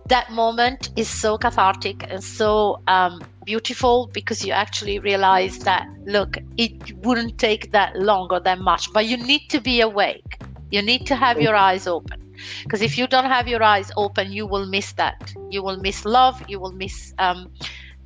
[0.07, 6.37] that moment is so cathartic and so um, beautiful because you actually realize that look
[6.57, 10.39] it wouldn't take that long or that much but you need to be awake
[10.71, 12.23] you need to have your eyes open.
[12.63, 15.33] Because if you don't have your eyes open you will miss that.
[15.49, 16.43] You will miss love.
[16.47, 17.51] You will miss um,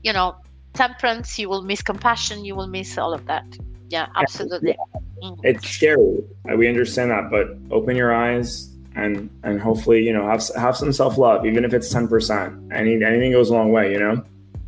[0.03, 0.36] you know
[0.74, 1.38] temperance.
[1.38, 2.45] You will miss compassion.
[2.45, 3.45] You will miss all of that.
[3.89, 4.76] Yeah absolutely.
[5.22, 5.38] mm.
[5.43, 6.24] it's scary.
[6.55, 10.91] We understand that but open your eyes and and hopefully you know have have some
[10.91, 14.22] self-love even if it's 10% any anything goes a long way you know?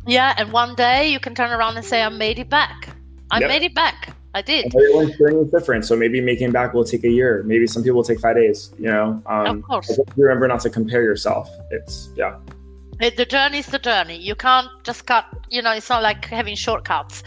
[0.06, 2.88] Yeah and one day you can turn around and say i made it back.
[3.30, 3.48] I yep.
[3.48, 4.74] made it back I did.
[4.74, 7.44] Everyone's journey is different, so maybe making back will take a year.
[7.46, 8.74] Maybe some people will take five days.
[8.78, 9.98] You know, um, of course.
[10.16, 11.48] Remember not to compare yourself.
[11.70, 12.36] It's yeah.
[13.00, 14.16] The journey is the journey.
[14.18, 15.24] You can't just cut.
[15.50, 17.22] You know, it's not like having shortcuts.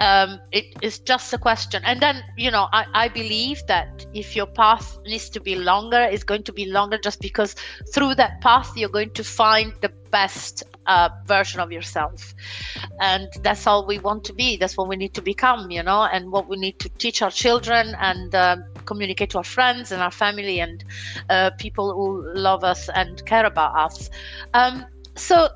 [0.00, 1.82] Um, it is just a question.
[1.84, 6.00] And then, you know, I, I believe that if your path needs to be longer,
[6.00, 7.54] it's going to be longer just because
[7.92, 12.34] through that path you're going to find the best uh, version of yourself
[13.00, 16.04] and that's all we want to be that's what we need to become you know
[16.04, 20.02] and what we need to teach our children and uh, communicate to our friends and
[20.02, 20.84] our family and
[21.30, 24.10] uh, people who love us and care about us
[24.54, 24.84] um,
[25.14, 25.48] so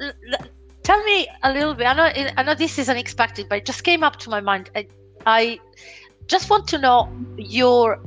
[0.82, 1.86] tell me a little bit.
[1.86, 4.70] I know I know this is unexpected, but it just came up to my mind.
[4.74, 4.86] I,
[5.26, 5.60] I
[6.26, 8.00] just want to know your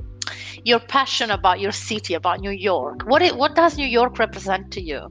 [0.64, 3.04] your passion about your city, about New York.
[3.04, 5.08] What it, what does New York represent to you?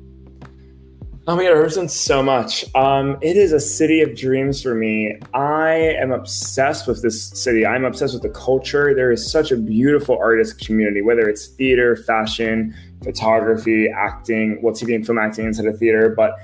[1.26, 2.64] Oh my god, it represents so much.
[2.74, 5.18] Um, it is a city of dreams for me.
[5.34, 5.72] I
[6.02, 7.66] am obsessed with this city.
[7.66, 8.94] I'm obsessed with the culture.
[8.94, 14.94] There is such a beautiful artist community, whether it's theater, fashion, photography, acting, well, TV
[14.94, 16.14] and film acting instead of theater.
[16.16, 16.38] But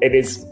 [0.00, 0.46] it is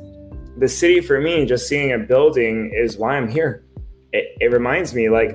[0.56, 1.46] the city for me.
[1.46, 3.64] Just seeing a building is why I'm here.
[4.12, 5.30] It, it reminds me, like,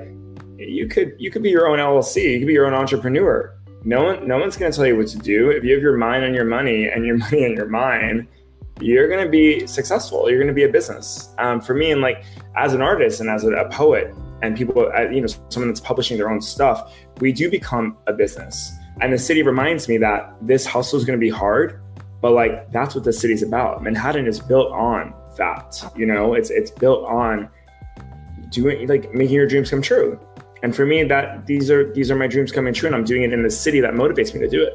[0.57, 2.33] you could you could be your own LLC.
[2.33, 3.53] You could be your own entrepreneur
[3.85, 5.97] no one no one's going to tell you what to do if you have your
[5.97, 8.27] mind on your money and your money on your mind
[8.79, 12.01] you're going to be successful you're going to be a business um, for me and
[12.01, 12.23] like
[12.55, 15.79] as an artist and as a, a poet and people uh, you know someone that's
[15.79, 18.71] publishing their own stuff we do become a business
[19.01, 21.79] and the city reminds me that this hustle is going to be hard
[22.23, 23.83] but like that's what the city's about.
[23.83, 26.33] Manhattan is built on that you know?
[26.33, 27.49] It's it's built on
[28.49, 30.17] doing like making your dreams come true.
[30.63, 33.23] And for me that these are these are my dreams coming true and i'm doing
[33.23, 34.73] it in the city that motivates me to do it.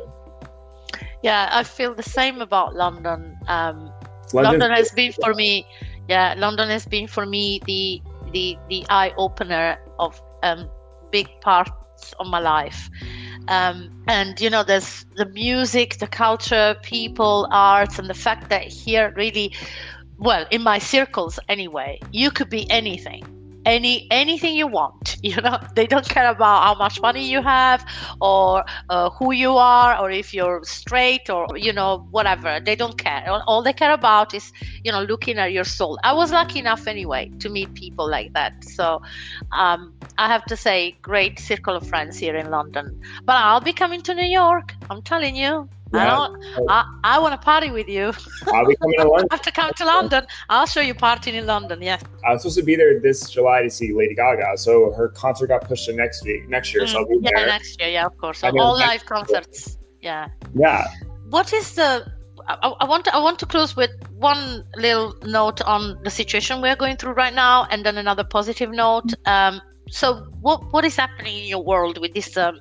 [1.23, 3.39] Yeah i feel the same about london.
[3.49, 3.91] Um,
[4.35, 5.66] london has been for me
[6.07, 8.03] yeah london has been for me the
[8.35, 10.69] the the eye opener of um,
[11.11, 12.91] big parts of my life
[13.49, 18.63] um, and you know there's the music the culture people arts and the fact that
[18.63, 19.53] here really
[20.19, 23.38] well in my circles anyway you could be anything
[23.69, 25.16] any anything you want.
[25.29, 27.85] You know they don't care about how much money you have
[28.21, 32.61] or uh, who you are or if you're straight or you know whatever.
[32.64, 33.25] They don't care.
[33.47, 34.53] All they care about is
[34.85, 35.99] you know looking at your soul.
[36.05, 38.55] I was lucky enough anyway to meet people like that.
[38.64, 39.01] So
[39.53, 43.01] um, i have to say great circle of friends here in london.
[43.27, 44.75] But i'll be coming to new york.
[44.91, 46.01] I'm telling you yeah.
[46.01, 46.70] I don't.
[46.70, 48.12] I, I want to party with you.
[48.53, 49.28] I'll be coming to London.
[49.30, 50.26] I have to come to London.
[50.49, 51.80] I'll show you partying in London.
[51.80, 52.03] Yes.
[52.26, 55.49] I was supposed to be there this July to see Lady Gaga, so her concert
[55.49, 56.84] got pushed to next week, next year.
[56.84, 57.47] Mm, so I'll be yeah, there.
[57.47, 57.91] next year.
[57.91, 58.41] Yeah, of course.
[58.41, 59.78] So all live concerts.
[60.01, 60.28] Yeah.
[60.55, 60.86] Yeah.
[61.30, 62.11] What is the?
[62.47, 63.14] I, I want to.
[63.14, 67.34] I want to close with one little note on the situation we're going through right
[67.34, 69.12] now, and then another positive note.
[69.26, 69.61] Um,
[69.91, 72.61] so what what is happening in your world with this um,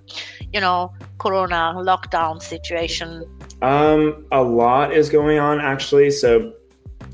[0.53, 3.23] you know corona lockdown situation?
[3.61, 6.11] Um a lot is going on actually.
[6.11, 6.53] So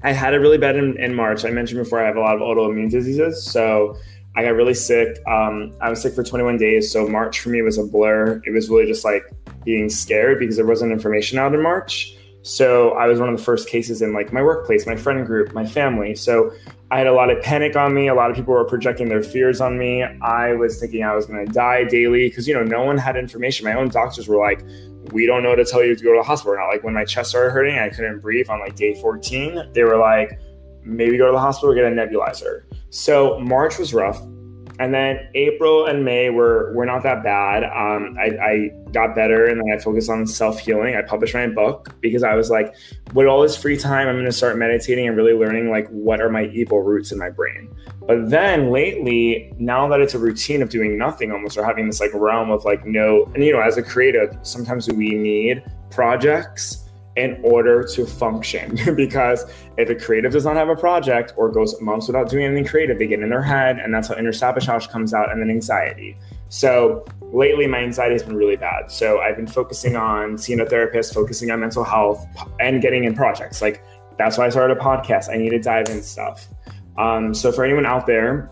[0.04, 1.46] i had it really bad in, in march.
[1.46, 3.44] I mentioned before i have a lot of autoimmune diseases.
[3.44, 3.96] So
[4.36, 5.18] i got really sick.
[5.28, 6.92] Um, i was sick for 21 days.
[6.92, 8.42] So march for me was a blur.
[8.46, 9.24] It was really just like
[9.64, 13.44] being scared because there wasn't information out in march so I was one of the
[13.44, 16.14] first cases in like my workplace, my friend group, my family.
[16.14, 16.52] So
[16.92, 18.10] I had a lot of panic on me.
[18.10, 20.04] A lot of people were projecting their fears on me.
[20.04, 23.16] I was thinking I was going to die daily because you know no one had
[23.16, 23.66] information.
[23.66, 24.62] My own doctors were like,
[25.14, 27.06] "We don't know to tell you to go to the hospital." Not like when my
[27.06, 29.72] chest started hurting, I couldn't breathe on like day 14.
[29.72, 30.38] They were like,
[30.84, 34.22] "Maybe go to the hospital, get a nebulizer." So March was rough
[34.80, 37.64] and then April and May were were not that bad.
[37.64, 40.96] Um, I, I, got better, and then I focused on self healing.
[40.96, 42.76] I published my book because I was like,
[43.14, 46.22] with all this free time, I'm going to start meditating and really learning like what
[46.22, 47.74] are my evil roots in my brain.
[48.08, 52.00] But then lately, now that it's a routine of doing nothing almost, or having this
[52.00, 56.83] like realm of like no, and you know, as a creative, sometimes we need projects
[57.16, 58.78] in order to function.
[58.96, 59.46] because
[59.78, 62.98] if a creative does not have a project or goes months without doing anything creative,
[62.98, 66.18] they get in their head, and that's how inner sabotage comes out, and then anxiety.
[66.50, 68.92] So lately, my anxiety has been really bad.
[68.92, 72.26] So I've been focusing on seeing a therapist, focusing on mental health,
[72.60, 73.62] and getting in projects.
[73.62, 73.84] Like
[74.18, 75.30] that's why I started a podcast.
[75.30, 76.48] I need to dive in stuff.
[76.98, 78.52] Um, so for anyone out there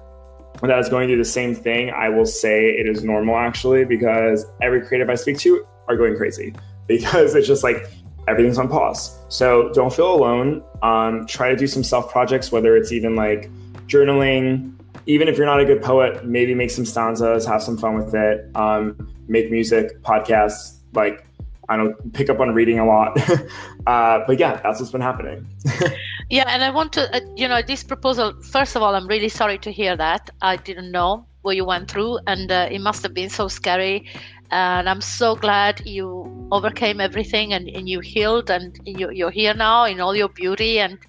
[0.61, 4.45] that is going through the same thing, I will say it is normal actually, because
[4.61, 6.53] every creative I speak to are going crazy
[6.87, 7.87] because it's just like
[8.27, 9.17] everything's on pause.
[9.29, 10.63] So don't feel alone.
[10.81, 13.49] Um, try to do some self projects, whether it's even like
[13.87, 14.73] journaling.
[15.07, 18.13] Even if you're not a good poet, maybe make some stanzas, have some fun with
[18.13, 18.49] it.
[18.55, 21.25] Um, make music, podcasts, like
[21.69, 23.17] I don't pick up on reading a lot.
[23.87, 25.47] uh, but yeah, that's what's been happening.
[26.29, 28.33] yeah, and I want to, uh, you know, this proposal.
[28.43, 30.29] First of all, I'm really sorry to hear that.
[30.41, 34.05] I didn't know what you went through, and uh, it must have been so scary
[34.51, 39.53] and i'm so glad you overcame everything and, and you healed and you, you're here
[39.53, 40.99] now in all your beauty and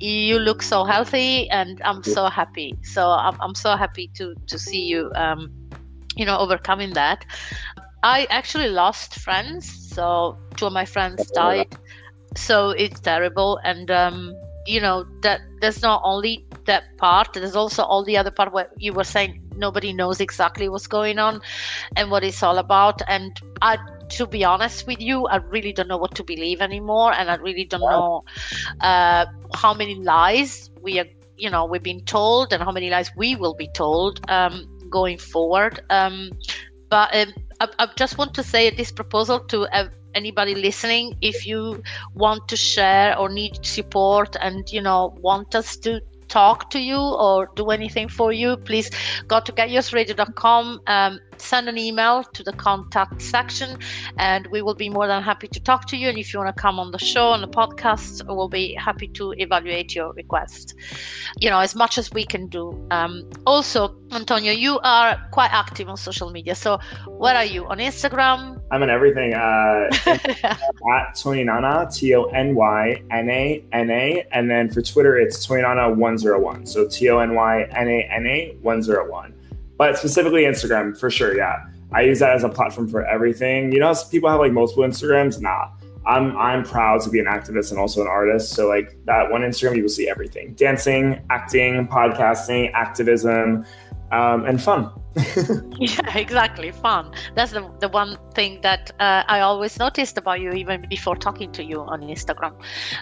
[0.00, 2.74] you look so healthy and i'm so happy.
[2.82, 5.50] So i'm, I'm so happy to to see you um,
[6.16, 7.24] you know overcoming that.
[8.02, 11.76] I actually lost friends so two of my friends died.
[12.36, 14.34] So it's terrible and um,
[14.68, 18.68] you know that there's not only that part there's also all the other part where
[18.76, 21.40] you were saying nobody knows exactly what's going on
[21.96, 23.02] and what it's all about.
[23.08, 23.76] And i
[24.10, 27.34] to be honest with you, I really don't know what to believe anymore, and I
[27.34, 28.24] really don't know
[28.80, 31.04] uh, how many lies we are,
[31.36, 35.18] you know, we've been told, and how many lies we will be told um, going
[35.18, 35.80] forward.
[35.90, 36.30] Um,
[36.88, 41.46] but um, I, I, just want to say this proposal to uh, anybody listening: if
[41.46, 41.82] you
[42.14, 46.98] want to share or need support, and you know, want us to talk to you
[46.98, 48.90] or do anything for you, please
[49.26, 53.78] go to getyours.radio.com, um, send an email to the contact section,
[54.18, 56.08] and we will be more than happy to talk to you.
[56.08, 59.08] And if you want to come on the show, on the podcast, we'll be happy
[59.08, 60.74] to evaluate your request,
[61.38, 62.78] you know, as much as we can do.
[62.90, 66.54] Um, also, Antonio, you are quite active on social media.
[66.54, 67.66] So, where are you?
[67.66, 68.60] On Instagram?
[68.70, 69.34] I'm on everything.
[69.34, 74.26] Uh, at Tony Nana, T O N Y N A N A.
[74.32, 76.66] And then for Twitter, it's Tony Nana 101.
[76.66, 79.34] So T O N Y N A N A 101.
[79.78, 81.36] But specifically Instagram, for sure.
[81.36, 81.64] Yeah.
[81.92, 83.72] I use that as a platform for everything.
[83.72, 85.40] You know, people have like multiple Instagrams.
[85.40, 85.70] Nah.
[86.06, 88.54] I'm I'm proud to be an activist and also an artist.
[88.54, 93.66] So like that one Instagram, you will see everything: dancing, acting, podcasting, activism,
[94.10, 94.90] um, and fun.
[95.78, 96.70] yeah, exactly.
[96.70, 97.12] Fun.
[97.34, 101.52] That's the, the one thing that uh, I always noticed about you, even before talking
[101.52, 102.54] to you on Instagram.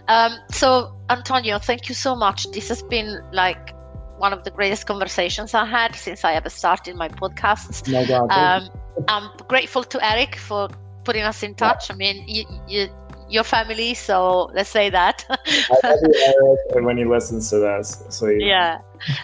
[0.08, 2.50] Um, so, Antonio, thank you so much.
[2.52, 3.75] This has been like
[4.18, 7.86] one of the greatest conversations I had since I ever started my podcasts.
[7.88, 8.30] No doubt.
[8.30, 8.70] Um,
[9.08, 10.68] I'm grateful to Eric for
[11.04, 11.90] putting us in touch.
[11.90, 12.88] I mean, you, you
[13.28, 15.26] your family, so let's say that.
[15.28, 18.04] I love you, Eric, when he listens to this.
[18.10, 18.78] So yeah,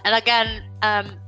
[0.05, 1.21] and again, um,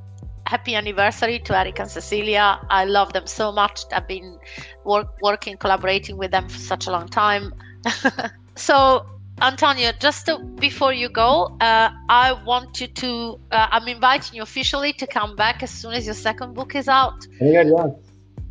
[0.47, 2.61] happy anniversary to Eric and Cecilia.
[2.71, 3.85] I love them so much.
[3.93, 4.39] I've been
[4.85, 7.55] work, working, collaborating with them for such a long time.
[8.57, 9.07] so,
[9.41, 14.43] Antonio, just to, before you go, uh, I want you to, uh, I'm inviting you
[14.43, 17.27] officially to come back as soon as your second book is out.
[17.41, 17.87] Yeah, yeah.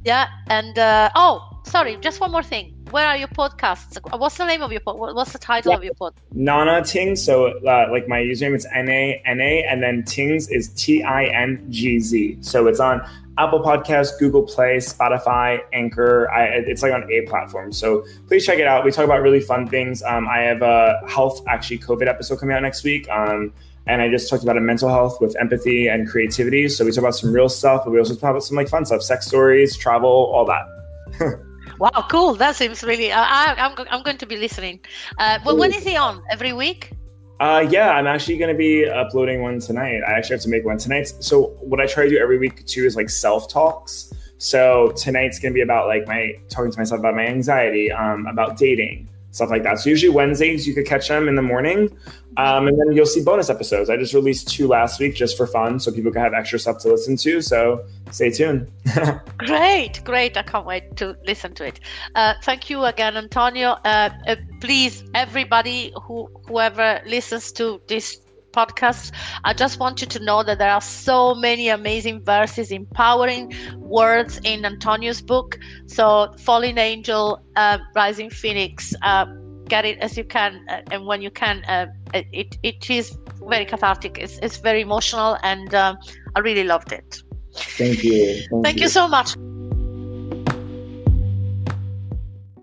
[0.03, 3.97] Yeah, and uh, oh, sorry, just one more thing where are your podcasts?
[4.19, 4.97] What's the name of your pod?
[4.97, 5.77] What's the title yeah.
[5.77, 6.13] of your pod?
[6.31, 7.17] Nana Tingz.
[7.17, 11.01] So uh, like my username is N A N A, and then Tingz is T
[11.01, 12.37] I N G Z.
[12.41, 13.01] So it's on
[13.39, 16.29] Apple Podcasts, Google Play, Spotify, Anchor.
[16.29, 17.71] I, it's like on a platform.
[17.73, 18.85] So please check it out.
[18.85, 20.03] We talk about really fun things.
[20.03, 23.09] Um, I have a health, actually, COVID episode coming out next week.
[23.09, 23.51] Um,
[23.87, 26.69] and I just talked about a mental health with empathy and creativity.
[26.69, 28.85] So we talk about some real stuff, but we also talk about some like fun
[28.85, 31.43] stuff, sex stories, travel, all that.
[31.80, 32.36] Wow, cool.
[32.36, 33.11] That seems really.
[33.11, 34.80] Uh, I, am I'm, I'm going to be listening.
[35.17, 36.21] Uh, well, when is he on?
[36.30, 36.91] Every week?
[37.39, 40.01] Uh, yeah, I'm actually going to be uploading one tonight.
[40.07, 41.07] I actually have to make one tonight.
[41.19, 44.13] So what I try to do every week too is like self talks.
[44.38, 48.28] So tonight's going to be about like my talking to myself about my anxiety, um,
[48.28, 49.79] about dating, stuff like that.
[49.79, 51.89] So usually Wednesdays you could catch them in the morning,
[52.38, 53.89] um, and then you'll see bonus episodes.
[53.89, 56.77] I just released two last week just for fun, so people can have extra stuff
[56.79, 57.41] to listen to.
[57.41, 58.71] So stay tuned.
[59.38, 60.38] great, great!
[60.38, 61.79] I can't wait to listen to it.
[62.15, 63.71] Uh, thank you again, Antonio.
[63.84, 68.22] Uh, uh, please, everybody who whoever listens to this
[68.54, 69.12] podcast.
[69.43, 74.39] I just want you to know that there are so many amazing verses, empowering words
[74.43, 75.60] in Antonio's book.
[75.88, 79.26] So, Falling Angel, uh, Rising Phoenix, uh,
[79.68, 83.66] get it as you can, uh, and when you can, uh, it, it is very
[83.66, 84.18] cathartic.
[84.18, 85.95] It's, it's very emotional, and uh,
[86.36, 87.24] I really loved it.
[87.56, 88.43] Thank you.
[88.49, 88.84] Thank, Thank you.
[88.84, 89.36] you so much.